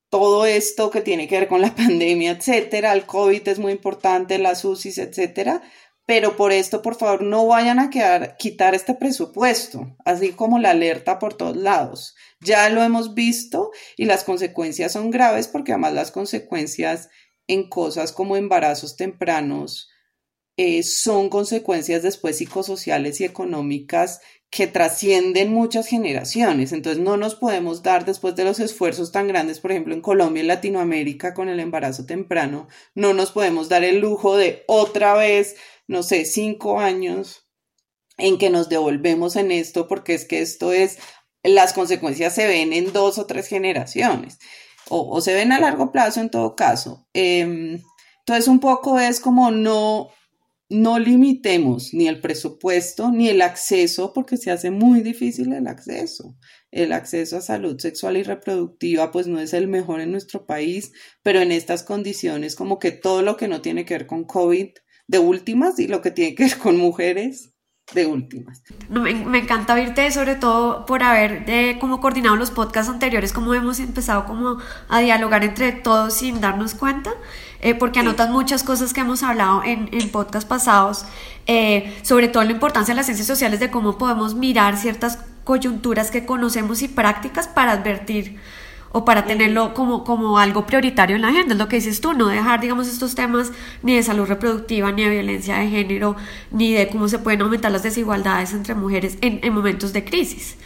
todo 0.10 0.45
esto 0.45 0.91
que 0.91 1.01
tiene 1.01 1.27
que 1.27 1.39
ver 1.39 1.47
con 1.47 1.62
la 1.62 1.73
pandemia, 1.75 2.32
etcétera, 2.32 2.93
el 2.93 3.06
COVID 3.06 3.47
es 3.47 3.60
muy 3.60 3.71
importante, 3.71 4.38
las 4.38 4.65
UCIs, 4.65 4.97
etcétera, 4.97 5.62
pero 6.06 6.36
por 6.36 6.51
esto, 6.51 6.82
por 6.82 6.95
favor, 6.95 7.21
no 7.21 7.47
vayan 7.47 7.80
a 7.80 7.89
quedar, 7.89 8.36
quitar 8.38 8.75
este 8.75 8.93
presupuesto, 8.93 9.95
así 10.04 10.34
como 10.34 10.60
la 10.60 10.71
alerta 10.71 11.19
por 11.19 11.36
todos 11.36 11.56
lados. 11.56 12.15
Ya 12.41 12.69
lo 12.69 12.84
hemos 12.84 13.13
visto 13.13 13.71
y 13.95 14.06
las 14.06 14.25
consecuencias 14.25 14.91
son 14.91 15.12
graves 15.12 15.47
porque 15.47 15.71
además 15.71 15.93
las 15.93 16.12
consecuencias 16.12 17.10
en 17.47 17.69
cosas 17.69 18.12
como 18.12 18.36
embarazos 18.36 18.97
tempranos 18.97 19.90
eh, 20.62 20.84
son 20.84 21.30
consecuencias 21.30 22.04
después 22.04 22.38
psicosociales 22.38 23.21
y 23.21 23.26
económicas 23.26 24.21
que 24.50 24.67
trascienden 24.67 25.54
muchas 25.54 25.88
generaciones. 25.88 26.74
Entonces 26.74 27.02
no 27.02 27.15
nos 27.15 27.36
podemos 27.36 27.84
dar 27.84 28.06
después 28.06 28.36
de 28.36 28.43
los 28.43 28.60
esfuerzos 28.60 29.12
tan 29.12 29.28
grandes, 29.28 29.60
por 29.60 29.71
ejemplo, 29.71 29.93
en 29.93 30.02
Colombia 30.02 30.43
y 30.43 30.45
Latinoamérica 30.45 31.34
con 31.34 31.47
el 31.47 31.60
embarazo 31.60 32.06
temprano, 32.06 32.67
no 32.95 33.13
nos 33.13 33.32
podemos 33.32 33.69
dar 33.69 33.84
el 33.84 34.00
lujo 34.00 34.36
de 34.36 34.63
otra 34.67 35.13
vez 35.15 35.56
no 35.91 36.04
sé, 36.04 36.26
cinco 36.26 36.80
años 36.80 37.47
en 38.17 38.38
que 38.38 38.50
nos 38.50 38.69
devolvemos 38.69 39.36
en 39.36 39.52
esto, 39.52 39.88
porque 39.88 40.13
es 40.13 40.26
que 40.26 40.41
esto 40.41 40.71
es, 40.71 40.97
las 41.43 41.74
consecuencias 41.74 42.34
se 42.34 42.47
ven 42.47 42.71
en 42.71 42.93
dos 42.93 43.17
o 43.17 43.26
tres 43.26 43.47
generaciones, 43.47 44.39
o, 44.89 45.19
se 45.21 45.34
ven 45.34 45.52
a 45.52 45.60
largo 45.60 45.91
plazo 45.91 46.21
en 46.21 46.30
todo 46.30 46.56
caso. 46.56 47.08
Em, 47.13 47.82
entonces, 48.19 48.47
un 48.47 48.60
poco 48.60 49.00
es 49.00 49.19
como 49.19 49.52
no, 49.52 50.10
no 50.72 51.00
limitemos 51.00 51.94
ni 51.94 52.08
el 52.08 52.22
presupuesto 52.22 53.12
ni 53.12 53.28
el 53.28 53.42
acceso, 53.42 54.14
porque 54.14 54.38
se 54.38 54.52
hace 54.52 54.72
muy 54.72 55.02
difícil 55.02 55.54
el 55.54 55.68
acceso. 55.68 56.38
El 56.72 56.94
acceso 56.94 57.38
a 57.38 57.42
salud 57.42 57.78
sexual 57.78 58.16
y 58.18 58.24
reproductiva, 58.24 59.12
pues 59.12 59.28
no 59.28 59.40
es 59.40 59.54
el 59.54 59.68
mejor 59.68 60.00
en 60.00 60.12
nuestro 60.12 60.46
país, 60.46 60.94
pero 61.22 61.42
en 61.42 61.52
estas 61.52 61.84
condiciones, 61.84 62.56
como 62.56 62.80
que 62.80 62.92
todo 62.92 63.22
lo 63.22 63.36
que 63.36 63.50
no 63.50 63.62
tiene 63.62 63.86
que 63.86 63.96
ver 63.96 64.08
con 64.08 64.24
COVID, 64.24 64.70
de 65.12 65.20
últimas 65.20 65.78
y 65.80 65.88
lo 65.88 66.02
que 66.02 66.12
tiene 66.12 66.36
que 66.36 66.44
ver 66.46 66.58
con 66.58 66.78
mujeres 66.78 67.51
de 67.93 68.06
últimas. 68.06 68.63
Me, 68.89 69.13
me, 69.13 69.39
encanta 69.39 69.73
oírte, 69.73 70.10
sobre 70.12 70.36
todo 70.36 70.86
por 70.86 71.04
haber 71.04 71.43
eh, 71.47 71.77
como 71.80 71.99
coordinado 71.99 72.36
los 72.36 72.51
podcasts 72.51 72.91
anteriores, 72.91 73.34
como 73.34 73.54
hemos 73.54 73.80
empezado 73.80 74.25
como 74.25 74.58
a 74.89 74.99
dialogar 74.99 75.43
entre 75.43 75.71
todos 75.71 76.13
sin 76.13 76.41
darnos 76.41 76.73
cuenta, 76.73 77.12
eh, 77.62 77.75
porque 77.75 77.99
anotas 77.99 78.30
muchas 78.30 78.63
cosas 78.63 78.93
que 78.93 79.01
hemos 79.01 79.23
hablado 79.23 79.63
en, 79.63 79.89
en 79.91 80.10
podcasts 80.10 80.47
pasados, 80.47 81.06
eh, 81.47 81.97
sobre 82.01 82.27
todo 82.27 82.43
la 82.43 82.51
importancia 82.51 82.93
de 82.93 82.97
las 82.97 83.06
ciencias 83.06 83.27
sociales, 83.27 83.60
de 83.60 83.69
cómo 83.69 83.97
podemos 83.97 84.36
mirar 84.36 84.77
ciertas 84.77 85.19
coyunturas 85.43 86.12
que 86.12 86.25
conocemos 86.25 86.82
y 86.82 86.88
prácticas 86.88 87.47
para 87.47 87.73
advertir 87.73 88.39
o 88.91 89.06
para 89.06 89.25
tenerlo 89.25 89.73
como, 89.73 90.04
como 90.04 90.38
algo 90.38 90.65
prioritario 90.65 91.15
en 91.15 91.21
la 91.21 91.30
agenda, 91.30 91.54
es 91.54 91.60
lo 91.60 91.67
que 91.67 91.77
dices 91.77 92.01
tú, 92.01 92.13
no 92.13 92.27
dejar, 92.27 92.62
digamos, 92.62 92.88
estos 92.88 93.15
temas 93.15 93.51
ni 93.84 93.95
de 93.95 94.04
salud 94.04 94.25
reproductiva, 94.25 94.91
ni 94.91 95.04
de 95.04 95.10
violencia 95.10 95.58
de 95.58 95.69
género, 95.69 96.15
ni 96.51 96.73
de 96.73 96.88
cómo 96.89 97.08
se 97.08 97.19
pueden 97.19 97.41
aumentar 97.41 97.71
las 97.71 97.84
desigualdades 97.84 98.54
entre 98.54 98.75
mujeres 98.75 99.17
en, 99.21 99.39
en 99.43 99.54
momentos 99.54 99.93
de 99.93 100.04
crisis. 100.04 100.58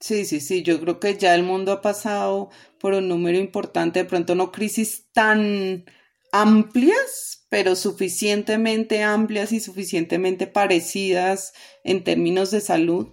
Sí, 0.00 0.24
sí, 0.24 0.40
sí, 0.40 0.62
yo 0.62 0.80
creo 0.80 0.98
que 0.98 1.18
ya 1.18 1.34
el 1.34 1.42
mundo 1.42 1.72
ha 1.72 1.82
pasado 1.82 2.48
por 2.78 2.94
un 2.94 3.08
número 3.08 3.38
importante, 3.38 4.00
de 4.00 4.04
pronto 4.06 4.34
no 4.34 4.50
crisis 4.50 5.10
tan 5.12 5.84
amplias, 6.32 7.44
pero 7.50 7.76
suficientemente 7.76 9.02
amplias 9.02 9.52
y 9.52 9.60
suficientemente 9.60 10.46
parecidas 10.46 11.52
en 11.84 12.02
términos 12.04 12.50
de 12.50 12.60
salud 12.60 13.08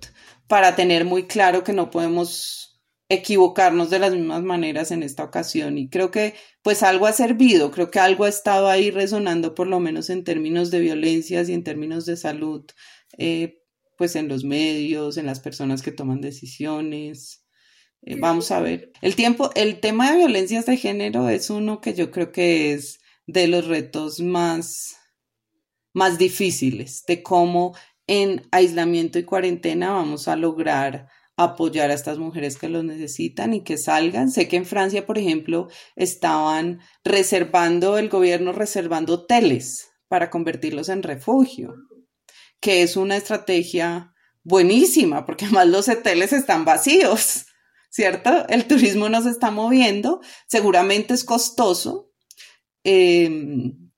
para 0.47 0.75
tener 0.75 1.03
muy 1.03 1.23
claro 1.23 1.63
que 1.63 1.73
no 1.73 1.89
podemos 1.91 2.66
equivocarnos 3.09 3.89
de 3.89 3.99
las 3.99 4.13
mismas 4.13 4.43
maneras 4.43 4.91
en 4.91 5.01
esta 5.01 5.23
ocasión 5.23 5.77
y 5.77 5.89
creo 5.89 6.11
que 6.11 6.35
pues 6.61 6.83
algo 6.83 7.05
ha 7.07 7.13
servido, 7.13 7.71
creo 7.71 7.89
que 7.89 7.99
algo 7.99 8.25
ha 8.25 8.29
estado 8.29 8.67
ahí 8.67 8.91
resonando 8.91 9.55
por 9.55 9.67
lo 9.67 9.79
menos 9.79 10.09
en 10.09 10.23
términos 10.23 10.71
de 10.71 10.81
violencias 10.81 11.47
y 11.47 11.53
en 11.53 11.63
términos 11.63 12.05
de 12.05 12.17
salud, 12.17 12.65
eh, 13.17 13.61
pues 13.97 14.15
en 14.15 14.27
los 14.27 14.43
medios, 14.43 15.17
en 15.17 15.25
las 15.25 15.39
personas 15.39 15.81
que 15.81 15.91
toman 15.91 16.19
decisiones. 16.19 17.45
Eh, 18.01 18.17
vamos 18.19 18.51
a 18.51 18.59
ver. 18.59 18.91
El 19.01 19.15
tiempo, 19.15 19.51
el 19.55 19.79
tema 19.79 20.11
de 20.11 20.17
violencias 20.17 20.65
de 20.65 20.77
género 20.77 21.29
es 21.29 21.49
uno 21.49 21.79
que 21.79 21.93
yo 21.93 22.11
creo 22.11 22.31
que 22.31 22.73
es 22.73 22.99
de 23.25 23.47
los 23.47 23.67
retos 23.67 24.19
más, 24.19 24.97
más 25.93 26.17
difíciles, 26.17 27.05
de 27.07 27.23
cómo 27.23 27.73
en 28.05 28.47
aislamiento 28.51 29.17
y 29.17 29.23
cuarentena 29.23 29.91
vamos 29.91 30.27
a 30.27 30.35
lograr 30.35 31.07
apoyar 31.37 31.91
a 31.91 31.93
estas 31.93 32.17
mujeres 32.17 32.57
que 32.57 32.67
lo 32.67 32.83
necesitan 32.83 33.53
y 33.53 33.63
que 33.63 33.77
salgan. 33.77 34.31
Sé 34.31 34.47
que 34.47 34.57
en 34.57 34.65
Francia, 34.65 35.05
por 35.05 35.19
ejemplo, 35.19 35.69
estaban 35.95 36.81
reservando, 37.03 37.97
el 37.99 38.09
gobierno 38.09 38.51
reservando 38.51 39.13
hoteles 39.13 39.91
para 40.07 40.31
convertirlos 40.31 40.89
en 40.89 41.03
refugio, 41.03 41.75
que 42.59 42.81
es 42.81 42.97
una 42.97 43.17
estrategia 43.17 44.13
buenísima, 44.43 45.25
porque 45.25 45.45
además 45.45 45.67
los 45.67 45.89
hoteles 45.89 46.33
están 46.33 46.65
vacíos, 46.65 47.45
¿cierto? 47.89 48.47
El 48.49 48.65
turismo 48.65 49.07
no 49.07 49.21
se 49.21 49.29
está 49.29 49.51
moviendo, 49.51 50.21
seguramente 50.47 51.13
es 51.13 51.23
costoso, 51.23 52.11
em, 52.83 53.91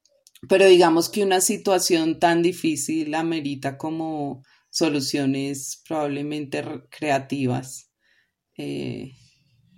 pero 0.49 0.65
digamos 0.65 1.07
que 1.07 1.23
una 1.23 1.39
situación 1.39 2.19
tan 2.19 2.41
difícil 2.41 3.13
amerita 3.15 3.77
como 3.77 4.43
soluciones 4.69 5.81
probablemente 5.87 6.63
creativas. 6.89 7.91
Eh, 8.57 9.13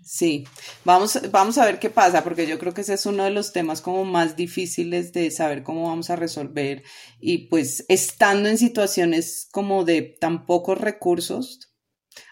sí, 0.04 0.46
vamos, 0.84 1.20
vamos 1.32 1.58
a 1.58 1.66
ver 1.66 1.80
qué 1.80 1.90
pasa, 1.90 2.24
porque 2.24 2.48
yo 2.48 2.60
creo 2.60 2.74
que 2.74 2.82
ese 2.82 2.96
es 2.96 3.06
uno 3.06 3.24
de 3.24 3.32
los 3.32 3.54
temas 3.54 3.82
como 3.82 4.06
más 4.06 4.36
difíciles 4.36 5.14
de 5.14 5.32
saber 5.32 5.64
cómo 5.64 5.88
vamos 5.88 6.10
a 6.10 6.16
resolver. 6.16 6.84
Y 7.20 7.48
pues 7.48 7.86
estando 7.90 8.50
en 8.50 8.58
situaciones 8.58 9.48
como 9.52 9.86
de 9.86 10.02
tan 10.02 10.46
pocos 10.46 10.78
recursos, 10.80 11.74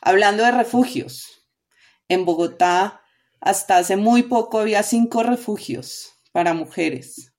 hablando 0.01 0.43
de 0.43 0.51
refugios, 0.51 1.47
en 2.07 2.25
Bogotá 2.25 3.01
hasta 3.41 3.77
hace 3.77 3.95
muy 3.95 4.23
poco 4.23 4.59
había 4.59 4.83
cinco 4.83 5.23
refugios 5.23 6.11
para 6.31 6.53
mujeres. 6.53 7.33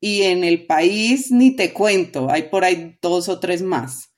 Y 0.00 0.22
en 0.22 0.44
el 0.44 0.66
país 0.66 1.30
ni 1.30 1.56
te 1.56 1.72
cuento, 1.72 2.30
hay 2.30 2.44
por 2.44 2.64
ahí 2.64 2.98
dos 3.02 3.28
o 3.28 3.40
tres 3.40 3.62
más. 3.62 4.10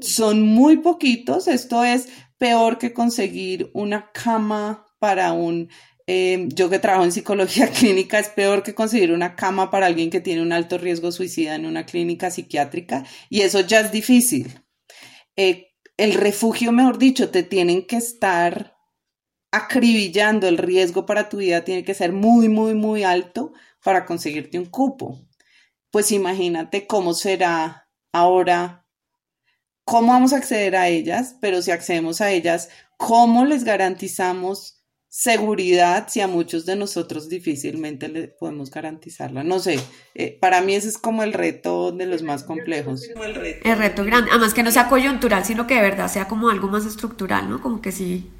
Son 0.00 0.42
muy 0.42 0.78
poquitos, 0.78 1.48
esto 1.48 1.84
es 1.84 2.08
peor 2.38 2.78
que 2.78 2.92
conseguir 2.92 3.70
una 3.72 4.10
cama 4.12 4.86
para 4.98 5.32
un, 5.32 5.68
em, 6.06 6.48
yo 6.48 6.68
que 6.68 6.78
trabajo 6.78 7.04
en 7.04 7.12
psicología 7.12 7.68
clínica, 7.70 8.18
es 8.18 8.28
peor 8.28 8.62
que 8.62 8.74
conseguir 8.74 9.12
una 9.12 9.36
cama 9.36 9.70
para 9.70 9.86
alguien 9.86 10.10
que 10.10 10.20
tiene 10.20 10.42
un 10.42 10.52
alto 10.52 10.78
riesgo 10.78 11.12
suicida 11.12 11.54
en 11.54 11.66
una 11.66 11.86
clínica 11.86 12.30
psiquiátrica 12.30 13.04
y 13.30 13.42
eso 13.42 13.60
ya 13.60 13.80
es 13.80 13.92
difícil. 13.92 14.60
Eh, 15.36 15.68
el 15.96 16.14
refugio, 16.14 16.72
mejor 16.72 16.98
dicho, 16.98 17.30
te 17.30 17.42
tienen 17.42 17.86
que 17.86 17.96
estar 17.96 18.76
acribillando, 19.52 20.48
el 20.48 20.58
riesgo 20.58 21.06
para 21.06 21.28
tu 21.28 21.36
vida 21.36 21.64
tiene 21.64 21.84
que 21.84 21.94
ser 21.94 22.12
muy, 22.12 22.48
muy, 22.48 22.74
muy 22.74 23.04
alto 23.04 23.52
para 23.84 24.06
conseguirte 24.06 24.58
un 24.58 24.66
cupo. 24.66 25.20
Pues 25.90 26.10
imagínate 26.10 26.86
cómo 26.86 27.12
será 27.12 27.88
ahora 28.12 28.81
cómo 29.84 30.12
vamos 30.12 30.32
a 30.32 30.36
acceder 30.38 30.76
a 30.76 30.88
ellas, 30.88 31.36
pero 31.40 31.62
si 31.62 31.70
accedemos 31.70 32.20
a 32.20 32.30
ellas, 32.30 32.68
cómo 32.96 33.44
les 33.44 33.64
garantizamos 33.64 34.82
seguridad 35.14 36.06
si 36.08 36.22
a 36.22 36.26
muchos 36.26 36.64
de 36.64 36.74
nosotros 36.74 37.28
difícilmente 37.28 38.08
le 38.08 38.28
podemos 38.28 38.70
garantizarla. 38.70 39.44
No 39.44 39.58
sé, 39.58 39.78
eh, 40.14 40.38
para 40.40 40.62
mí 40.62 40.74
ese 40.74 40.88
es 40.88 40.96
como 40.96 41.22
el 41.22 41.34
reto 41.34 41.92
de 41.92 42.06
los 42.06 42.22
más 42.22 42.44
complejos. 42.44 43.02
El 43.04 43.34
reto. 43.34 43.68
el 43.68 43.76
reto 43.76 44.04
grande, 44.04 44.30
además 44.30 44.54
que 44.54 44.62
no 44.62 44.70
sea 44.70 44.88
coyuntural, 44.88 45.44
sino 45.44 45.66
que 45.66 45.74
de 45.74 45.82
verdad 45.82 46.08
sea 46.08 46.28
como 46.28 46.48
algo 46.48 46.68
más 46.68 46.86
estructural, 46.86 47.50
¿no? 47.50 47.60
Como 47.60 47.82
que 47.82 47.92
sí. 47.92 48.30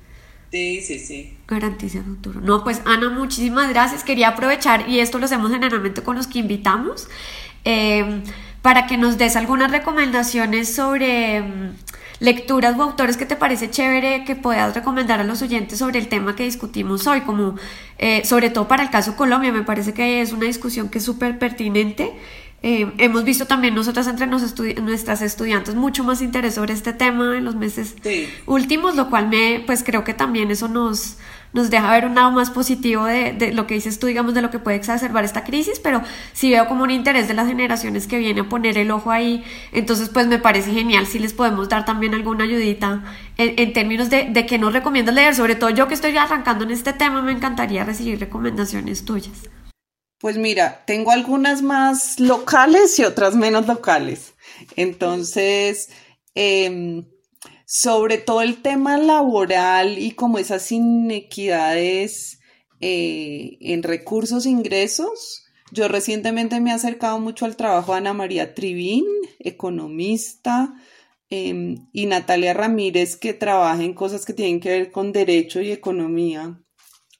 Sí, 0.50 0.80
sí, 0.80 0.98
sí. 0.98 1.36
Garantiza 1.46 2.02
futuro. 2.02 2.40
No, 2.40 2.64
pues 2.64 2.80
Ana, 2.86 3.10
muchísimas 3.10 3.68
gracias. 3.68 4.02
Quería 4.02 4.28
aprovechar, 4.28 4.88
y 4.88 5.00
esto 5.00 5.18
lo 5.18 5.26
hacemos 5.26 5.50
generalmente 5.50 6.02
con 6.02 6.16
los 6.16 6.26
que 6.26 6.38
invitamos. 6.38 7.06
Eh, 7.64 8.22
para 8.62 8.86
que 8.86 8.96
nos 8.96 9.18
des 9.18 9.36
algunas 9.36 9.70
recomendaciones 9.70 10.74
sobre 10.74 11.42
mm, 11.42 11.70
lecturas 12.20 12.78
o 12.78 12.82
autores 12.82 13.16
que 13.16 13.26
te 13.26 13.34
parece 13.34 13.68
chévere 13.68 14.24
que 14.24 14.36
puedas 14.36 14.74
recomendar 14.74 15.20
a 15.20 15.24
los 15.24 15.42
oyentes 15.42 15.80
sobre 15.80 15.98
el 15.98 16.08
tema 16.08 16.36
que 16.36 16.44
discutimos 16.44 17.06
hoy, 17.08 17.22
como 17.22 17.56
eh, 17.98 18.24
sobre 18.24 18.50
todo 18.50 18.68
para 18.68 18.84
el 18.84 18.90
caso 18.90 19.16
Colombia, 19.16 19.52
me 19.52 19.62
parece 19.62 19.92
que 19.92 20.22
es 20.22 20.32
una 20.32 20.46
discusión 20.46 20.88
que 20.88 20.98
es 20.98 21.04
súper 21.04 21.38
pertinente. 21.38 22.12
Eh, 22.64 22.92
hemos 22.98 23.24
visto 23.24 23.46
también 23.46 23.74
nosotras 23.74 24.06
entre 24.06 24.28
nuestras 24.28 25.20
estudiantes 25.20 25.74
mucho 25.74 26.04
más 26.04 26.22
interés 26.22 26.54
sobre 26.54 26.72
este 26.74 26.92
tema 26.92 27.36
en 27.36 27.44
los 27.44 27.56
meses 27.56 27.96
últimos, 28.46 28.94
lo 28.94 29.10
cual 29.10 29.28
me, 29.28 29.64
pues 29.66 29.82
creo 29.82 30.04
que 30.04 30.14
también 30.14 30.52
eso 30.52 30.68
nos, 30.68 31.16
nos 31.52 31.70
deja 31.70 31.90
ver 31.90 32.06
un 32.06 32.14
lado 32.14 32.30
más 32.30 32.50
positivo 32.50 33.04
de, 33.04 33.32
de, 33.32 33.52
lo 33.52 33.66
que 33.66 33.74
dices 33.74 33.98
tú, 33.98 34.06
digamos, 34.06 34.34
de 34.34 34.42
lo 34.42 34.50
que 34.50 34.58
puede 34.58 34.76
exacerbar 34.76 35.24
esta 35.24 35.44
crisis, 35.44 35.80
pero 35.80 36.02
sí 36.32 36.50
veo 36.50 36.66
como 36.68 36.84
un 36.84 36.90
interés 36.90 37.28
de 37.28 37.34
las 37.34 37.46
generaciones 37.46 38.06
que 38.06 38.18
viene 38.18 38.42
a 38.42 38.48
poner 38.48 38.78
el 38.78 38.90
ojo 38.90 39.10
ahí, 39.10 39.44
entonces 39.72 40.08
pues 40.08 40.26
me 40.26 40.38
parece 40.38 40.72
genial 40.72 41.06
si 41.06 41.18
les 41.18 41.32
podemos 41.32 41.68
dar 41.68 41.84
también 41.84 42.14
alguna 42.14 42.44
ayudita 42.44 43.04
en, 43.36 43.54
en 43.58 43.72
términos 43.72 44.10
de, 44.10 44.24
de 44.30 44.46
qué 44.46 44.58
nos 44.58 44.72
recomiendas 44.72 45.14
leer, 45.14 45.34
sobre 45.34 45.54
todo 45.54 45.70
yo 45.70 45.88
que 45.88 45.94
estoy 45.94 46.16
arrancando 46.16 46.64
en 46.64 46.70
este 46.70 46.92
tema, 46.92 47.22
me 47.22 47.32
encantaría 47.32 47.84
recibir 47.84 48.18
recomendaciones 48.18 49.04
tuyas. 49.04 49.50
Pues 50.18 50.38
mira, 50.38 50.84
tengo 50.86 51.10
algunas 51.10 51.62
más 51.62 52.20
locales 52.20 52.96
y 53.00 53.04
otras 53.04 53.34
menos 53.34 53.66
locales. 53.66 54.34
Entonces, 54.76 55.90
eh, 56.36 57.02
sobre 57.74 58.18
todo 58.18 58.42
el 58.42 58.60
tema 58.60 58.98
laboral 58.98 59.98
y 59.98 60.10
como 60.10 60.38
esas 60.38 60.70
inequidades 60.70 62.38
eh, 62.80 63.56
en 63.62 63.82
recursos 63.82 64.44
e 64.44 64.50
ingresos. 64.50 65.46
Yo 65.70 65.88
recientemente 65.88 66.60
me 66.60 66.68
he 66.68 66.74
acercado 66.74 67.18
mucho 67.18 67.46
al 67.46 67.56
trabajo 67.56 67.92
de 67.92 67.98
Ana 67.98 68.12
María 68.12 68.54
Trivín, 68.54 69.06
economista, 69.38 70.74
em, 71.30 71.86
y 71.94 72.04
Natalia 72.04 72.52
Ramírez, 72.52 73.16
que 73.16 73.32
trabaja 73.32 73.82
en 73.82 73.94
cosas 73.94 74.26
que 74.26 74.34
tienen 74.34 74.60
que 74.60 74.68
ver 74.68 74.92
con 74.92 75.10
derecho 75.10 75.62
y 75.62 75.72
economía. 75.72 76.60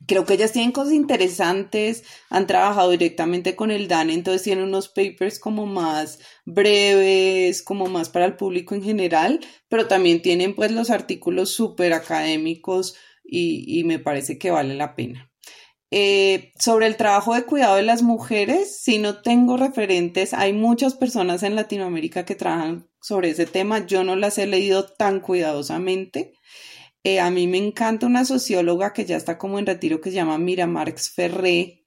Creo 0.07 0.25
que 0.25 0.35
ellas 0.35 0.53
tienen 0.53 0.73
cosas 0.73 0.95
interesantes, 0.95 2.05
han 2.31 2.47
trabajado 2.47 2.91
directamente 2.91 3.55
con 3.57 3.71
el 3.71 3.89
DAN, 3.89 4.11
entonces 4.11 4.43
tienen 4.43 4.65
unos 4.65 4.89
papers 4.89 5.39
como 5.39 5.67
más 5.67 6.19
breves, 6.45 7.63
como 7.63 7.87
más 7.87 8.09
para 8.09 8.25
el 8.25 8.37
público 8.37 8.75
en 8.75 8.83
general, 8.83 9.41
pero 9.69 9.87
también 9.87 10.23
tienen 10.23 10.55
pues 10.55 10.73
los 10.73 10.91
artículos 10.91 11.53
súper 11.55 11.93
académicos 11.93 12.95
y, 13.25 13.85
me 13.85 13.99
parece 13.99 14.39
que 14.39 14.51
vale 14.51 14.75
la 14.75 14.95
pena. 14.95 15.31
Eh, 15.91 16.53
sobre 16.59 16.87
el 16.87 16.97
trabajo 16.97 17.35
de 17.35 17.45
cuidado 17.45 17.77
de 17.77 17.83
las 17.83 18.03
mujeres, 18.03 18.81
si 18.83 18.99
no 18.99 19.21
tengo 19.21 19.57
referentes, 19.57 20.33
hay 20.33 20.53
muchas 20.53 20.95
personas 20.95 21.43
en 21.43 21.55
Latinoamérica 21.55 22.25
que 22.25 22.35
trabajan 22.35 22.89
sobre 23.01 23.31
ese 23.31 23.47
tema, 23.47 23.85
yo 23.87 24.03
no 24.03 24.17
las 24.17 24.39
he 24.39 24.47
leído 24.47 24.87
tan 24.87 25.21
cuidadosamente. 25.21 26.33
Eh, 27.05 27.19
a 27.21 27.31
mí 27.31 27.47
me 27.49 27.59
encanta 27.59 28.07
una 28.07 28.25
socióloga 28.25 28.93
que 28.93 29.05
ya 29.05 29.17
está 29.17 29.37
como 29.39 29.59
en 29.59 29.67
retiro 29.67 30.01
que 30.01 30.11
se 30.11 30.17
llama 30.17 30.39
Mira 30.39 30.67
Marx 30.67 31.11
Ferré 31.11 31.83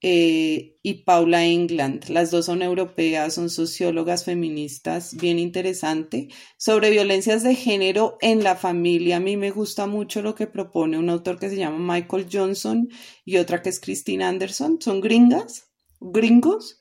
eh, 0.00 0.76
y 0.82 1.04
Paula 1.04 1.44
England. 1.44 2.08
Las 2.08 2.30
dos 2.30 2.46
son 2.46 2.62
europeas, 2.62 3.34
son 3.34 3.50
sociólogas 3.50 4.24
feministas, 4.24 5.16
bien 5.16 5.38
interesante. 5.38 6.28
Sobre 6.56 6.90
violencias 6.90 7.42
de 7.42 7.54
género 7.54 8.16
en 8.20 8.42
la 8.42 8.56
familia, 8.56 9.16
a 9.16 9.20
mí 9.20 9.36
me 9.36 9.50
gusta 9.50 9.86
mucho 9.86 10.22
lo 10.22 10.34
que 10.34 10.46
propone 10.46 10.98
un 10.98 11.10
autor 11.10 11.38
que 11.38 11.50
se 11.50 11.56
llama 11.56 11.94
Michael 11.94 12.26
Johnson 12.30 12.88
y 13.24 13.36
otra 13.38 13.62
que 13.62 13.70
es 13.70 13.80
Christine 13.80 14.24
Anderson. 14.24 14.78
Son 14.80 15.00
gringas, 15.00 15.68
gringos, 16.00 16.78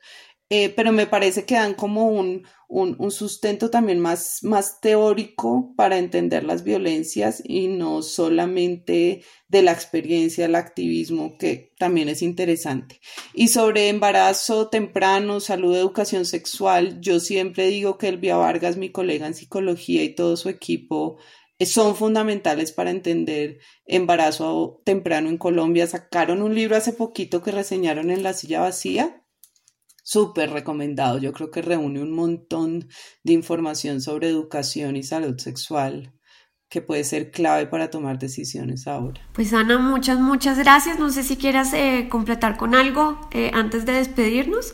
eh, 0.49 0.69
pero 0.69 0.91
me 0.91 1.07
parece 1.07 1.45
que 1.45 1.55
dan 1.55 1.73
como 1.73 2.07
un, 2.07 2.47
un, 2.69 3.11
sustento 3.11 3.69
también 3.69 3.99
más, 3.99 4.43
más 4.43 4.79
teórico 4.81 5.73
para 5.75 5.97
entender 5.97 6.43
las 6.43 6.63
violencias 6.63 7.41
y 7.43 7.67
no 7.67 8.01
solamente 8.01 9.23
de 9.49 9.61
la 9.61 9.71
experiencia, 9.71 10.45
el 10.45 10.55
activismo, 10.55 11.37
que 11.37 11.73
también 11.77 12.09
es 12.09 12.21
interesante. 12.21 12.99
Y 13.33 13.49
sobre 13.49 13.89
embarazo 13.89 14.69
temprano, 14.69 15.39
salud, 15.39 15.75
educación 15.75 16.25
sexual, 16.25 16.99
yo 17.01 17.19
siempre 17.19 17.67
digo 17.67 17.97
que 17.97 18.07
Elvia 18.09 18.37
Vargas, 18.37 18.77
mi 18.77 18.89
colega 18.91 19.27
en 19.27 19.35
psicología 19.35 20.03
y 20.03 20.15
todo 20.15 20.37
su 20.37 20.49
equipo 20.49 21.17
eh, 21.59 21.65
son 21.65 21.95
fundamentales 21.95 22.71
para 22.71 22.91
entender 22.91 23.59
embarazo 23.85 24.81
temprano 24.85 25.29
en 25.29 25.37
Colombia. 25.37 25.87
Sacaron 25.87 26.41
un 26.41 26.55
libro 26.55 26.75
hace 26.77 26.93
poquito 26.93 27.41
que 27.41 27.51
reseñaron 27.51 28.11
en 28.11 28.23
La 28.23 28.33
Silla 28.33 28.61
Vacía 28.61 29.23
súper 30.07 30.51
recomendado. 30.51 31.17
Yo 31.17 31.33
creo 31.33 31.51
que 31.51 31.61
reúne 31.61 32.01
un 32.01 32.11
montón 32.11 32.87
de 33.23 33.33
información 33.33 33.99
sobre 33.99 34.29
educación 34.29 34.95
y 34.95 35.03
salud 35.03 35.37
sexual 35.37 36.13
que 36.69 36.81
puede 36.81 37.03
ser 37.03 37.29
clave 37.29 37.67
para 37.67 37.89
tomar 37.89 38.17
decisiones 38.17 38.87
ahora. 38.87 39.21
Pues 39.33 39.51
Ana, 39.51 39.77
muchas, 39.79 40.17
muchas 40.19 40.57
gracias. 40.57 40.97
No 40.97 41.09
sé 41.09 41.23
si 41.23 41.35
quieras 41.35 41.73
eh, 41.73 42.07
completar 42.09 42.55
con 42.55 42.73
algo 42.73 43.19
eh, 43.33 43.51
antes 43.53 43.85
de 43.85 43.93
despedirnos. 43.93 44.73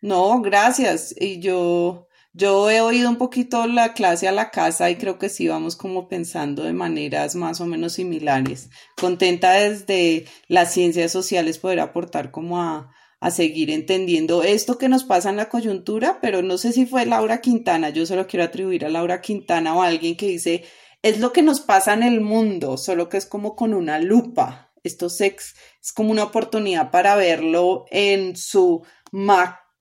No, 0.00 0.40
gracias. 0.40 1.14
Y 1.18 1.40
yo, 1.40 2.08
yo 2.32 2.70
he 2.70 2.80
oído 2.80 3.10
un 3.10 3.16
poquito 3.16 3.66
la 3.66 3.92
clase 3.92 4.28
a 4.28 4.32
la 4.32 4.50
casa 4.50 4.88
y 4.88 4.96
creo 4.96 5.18
que 5.18 5.28
sí 5.28 5.46
vamos 5.46 5.76
como 5.76 6.08
pensando 6.08 6.62
de 6.62 6.72
maneras 6.72 7.34
más 7.34 7.60
o 7.60 7.66
menos 7.66 7.92
similares. 7.92 8.70
Contenta 8.98 9.52
desde 9.52 10.24
las 10.46 10.72
ciencias 10.72 11.12
sociales 11.12 11.58
poder 11.58 11.80
aportar 11.80 12.30
como 12.30 12.62
a, 12.62 12.90
a 13.20 13.30
seguir 13.30 13.70
entendiendo 13.70 14.42
esto 14.42 14.78
que 14.78 14.88
nos 14.88 15.04
pasa 15.04 15.30
en 15.30 15.36
la 15.36 15.48
coyuntura, 15.48 16.20
pero 16.20 16.42
no 16.42 16.56
sé 16.56 16.72
si 16.72 16.86
fue 16.86 17.04
Laura 17.04 17.40
Quintana, 17.40 17.90
yo 17.90 18.06
solo 18.06 18.26
quiero 18.26 18.44
atribuir 18.44 18.84
a 18.84 18.88
Laura 18.88 19.20
Quintana 19.20 19.74
o 19.74 19.82
a 19.82 19.88
alguien 19.88 20.16
que 20.16 20.26
dice, 20.26 20.64
es 21.02 21.18
lo 21.20 21.32
que 21.32 21.42
nos 21.42 21.60
pasa 21.60 21.94
en 21.94 22.02
el 22.02 22.20
mundo, 22.20 22.76
solo 22.76 23.08
que 23.08 23.16
es 23.16 23.26
como 23.26 23.56
con 23.56 23.74
una 23.74 23.98
lupa. 23.98 24.72
Esto 24.84 25.08
es 25.08 25.92
como 25.92 26.12
una 26.12 26.24
oportunidad 26.24 26.90
para 26.90 27.16
verlo 27.16 27.84
en 27.90 28.36
su 28.36 28.84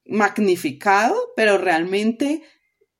magnificado, 0.05 1.15
pero 1.35 1.57
realmente 1.57 2.43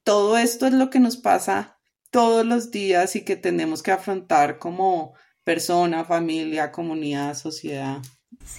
todo 0.04 0.38
esto 0.38 0.67
es 0.67 0.73
lo 0.73 0.89
que 0.89 1.00
nos 1.00 1.17
pasa 1.17 1.80
todos 2.12 2.45
los 2.45 2.71
días 2.71 3.15
y 3.15 3.26
que 3.26 3.36
tenemos 3.36 3.84
que 3.84 3.91
afrontar 3.91 4.58
como 4.60 5.15
persona, 5.43 6.06
familia, 6.06 6.71
comunidad, 6.71 7.36
sociedad 7.36 8.02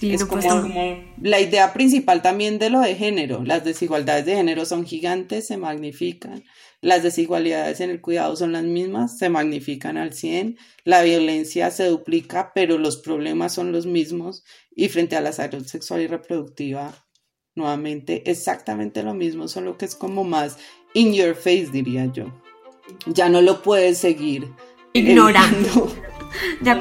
es 0.01 0.25
como, 0.25 0.41
la 1.21 1.39
idea 1.39 1.73
principal 1.73 2.21
también 2.21 2.59
de 2.59 2.69
lo 2.69 2.79
de 2.79 2.95
género. 2.95 3.43
Las 3.43 3.63
desigualdades 3.63 4.25
de 4.25 4.35
género 4.35 4.65
son 4.65 4.85
gigantes, 4.85 5.47
se 5.47 5.57
magnifican. 5.57 6.43
Las 6.81 7.03
desigualdades 7.03 7.81
en 7.81 7.89
el 7.89 7.99
cuidado 7.99 8.35
son 8.35 8.53
las 8.53 8.63
mismas, 8.63 9.17
se 9.17 9.29
magnifican 9.29 9.97
al 9.97 10.13
100. 10.13 10.57
La 10.85 11.01
violencia 11.01 11.71
se 11.71 11.85
duplica, 11.85 12.51
pero 12.55 12.77
los 12.77 12.97
problemas 12.97 13.53
son 13.53 13.71
los 13.71 13.85
mismos. 13.85 14.43
Y 14.73 14.87
frente 14.87 15.15
a 15.15 15.21
la 15.21 15.33
salud 15.33 15.65
sexual 15.65 16.01
y 16.01 16.07
reproductiva, 16.07 16.93
nuevamente, 17.55 18.29
exactamente 18.29 19.03
lo 19.03 19.13
mismo, 19.13 19.47
solo 19.47 19.77
que 19.77 19.85
es 19.85 19.95
como 19.95 20.23
más 20.23 20.57
in 20.93 21.13
your 21.13 21.35
face, 21.35 21.67
diría 21.71 22.05
yo. 22.05 22.33
Ya 23.07 23.27
no 23.27 23.41
lo 23.41 23.61
puedes 23.61 23.97
seguir 23.97 24.47
ignorando, 24.93 25.91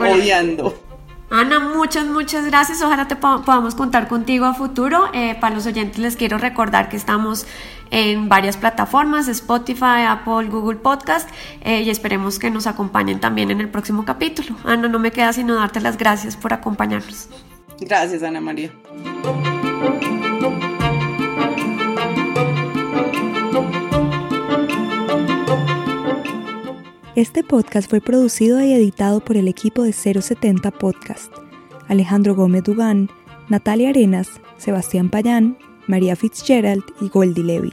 odiando. 0.01 0.88
Ana, 1.31 1.61
muchas, 1.61 2.07
muchas 2.07 2.47
gracias. 2.47 2.81
Ojalá 2.83 3.07
te 3.07 3.17
podamos 3.17 3.75
contar 3.75 4.09
contigo 4.09 4.47
a 4.47 4.55
futuro. 4.55 5.11
Eh, 5.13 5.37
para 5.41 5.55
los 5.55 5.67
oyentes 5.67 5.99
les 5.99 6.17
quiero 6.17 6.39
recordar 6.39 6.89
que 6.89 6.97
estamos 6.97 7.47
en 7.91 8.29
varias 8.29 8.57
plataformas, 8.57 9.29
Spotify, 9.29 10.05
Apple, 10.09 10.49
Google 10.49 10.79
Podcast, 10.79 11.29
eh, 11.63 11.83
y 11.83 11.91
esperemos 11.91 12.39
que 12.39 12.51
nos 12.51 12.67
acompañen 12.67 13.21
también 13.21 13.51
en 13.51 13.61
el 13.61 13.69
próximo 13.69 14.05
capítulo. 14.05 14.57
Ana, 14.65 14.89
no 14.89 14.99
me 14.99 15.11
queda 15.11 15.33
sino 15.33 15.55
darte 15.55 15.81
las 15.81 15.99
gracias 15.99 16.37
por 16.37 16.53
acompañarnos. 16.53 17.29
Gracias, 17.81 18.23
Ana 18.23 18.41
María. 18.41 18.73
Este 27.19 27.43
podcast 27.43 27.91
fue 27.91 28.01
producido 28.01 28.63
y 28.63 28.73
editado 28.73 29.19
por 29.19 29.37
el 29.37 29.49
equipo 29.49 29.83
de 29.83 29.93
070 29.93 30.71
Podcast. 30.71 31.33
Alejandro 31.89 32.37
Gómez 32.37 32.63
Dugán, 32.63 33.11
Natalia 33.49 33.89
Arenas, 33.89 34.41
Sebastián 34.57 35.11
Payán, 35.11 35.59
María 35.89 36.15
Fitzgerald 36.15 36.85
y 37.01 37.09
Goldie 37.09 37.43
Levy. 37.43 37.73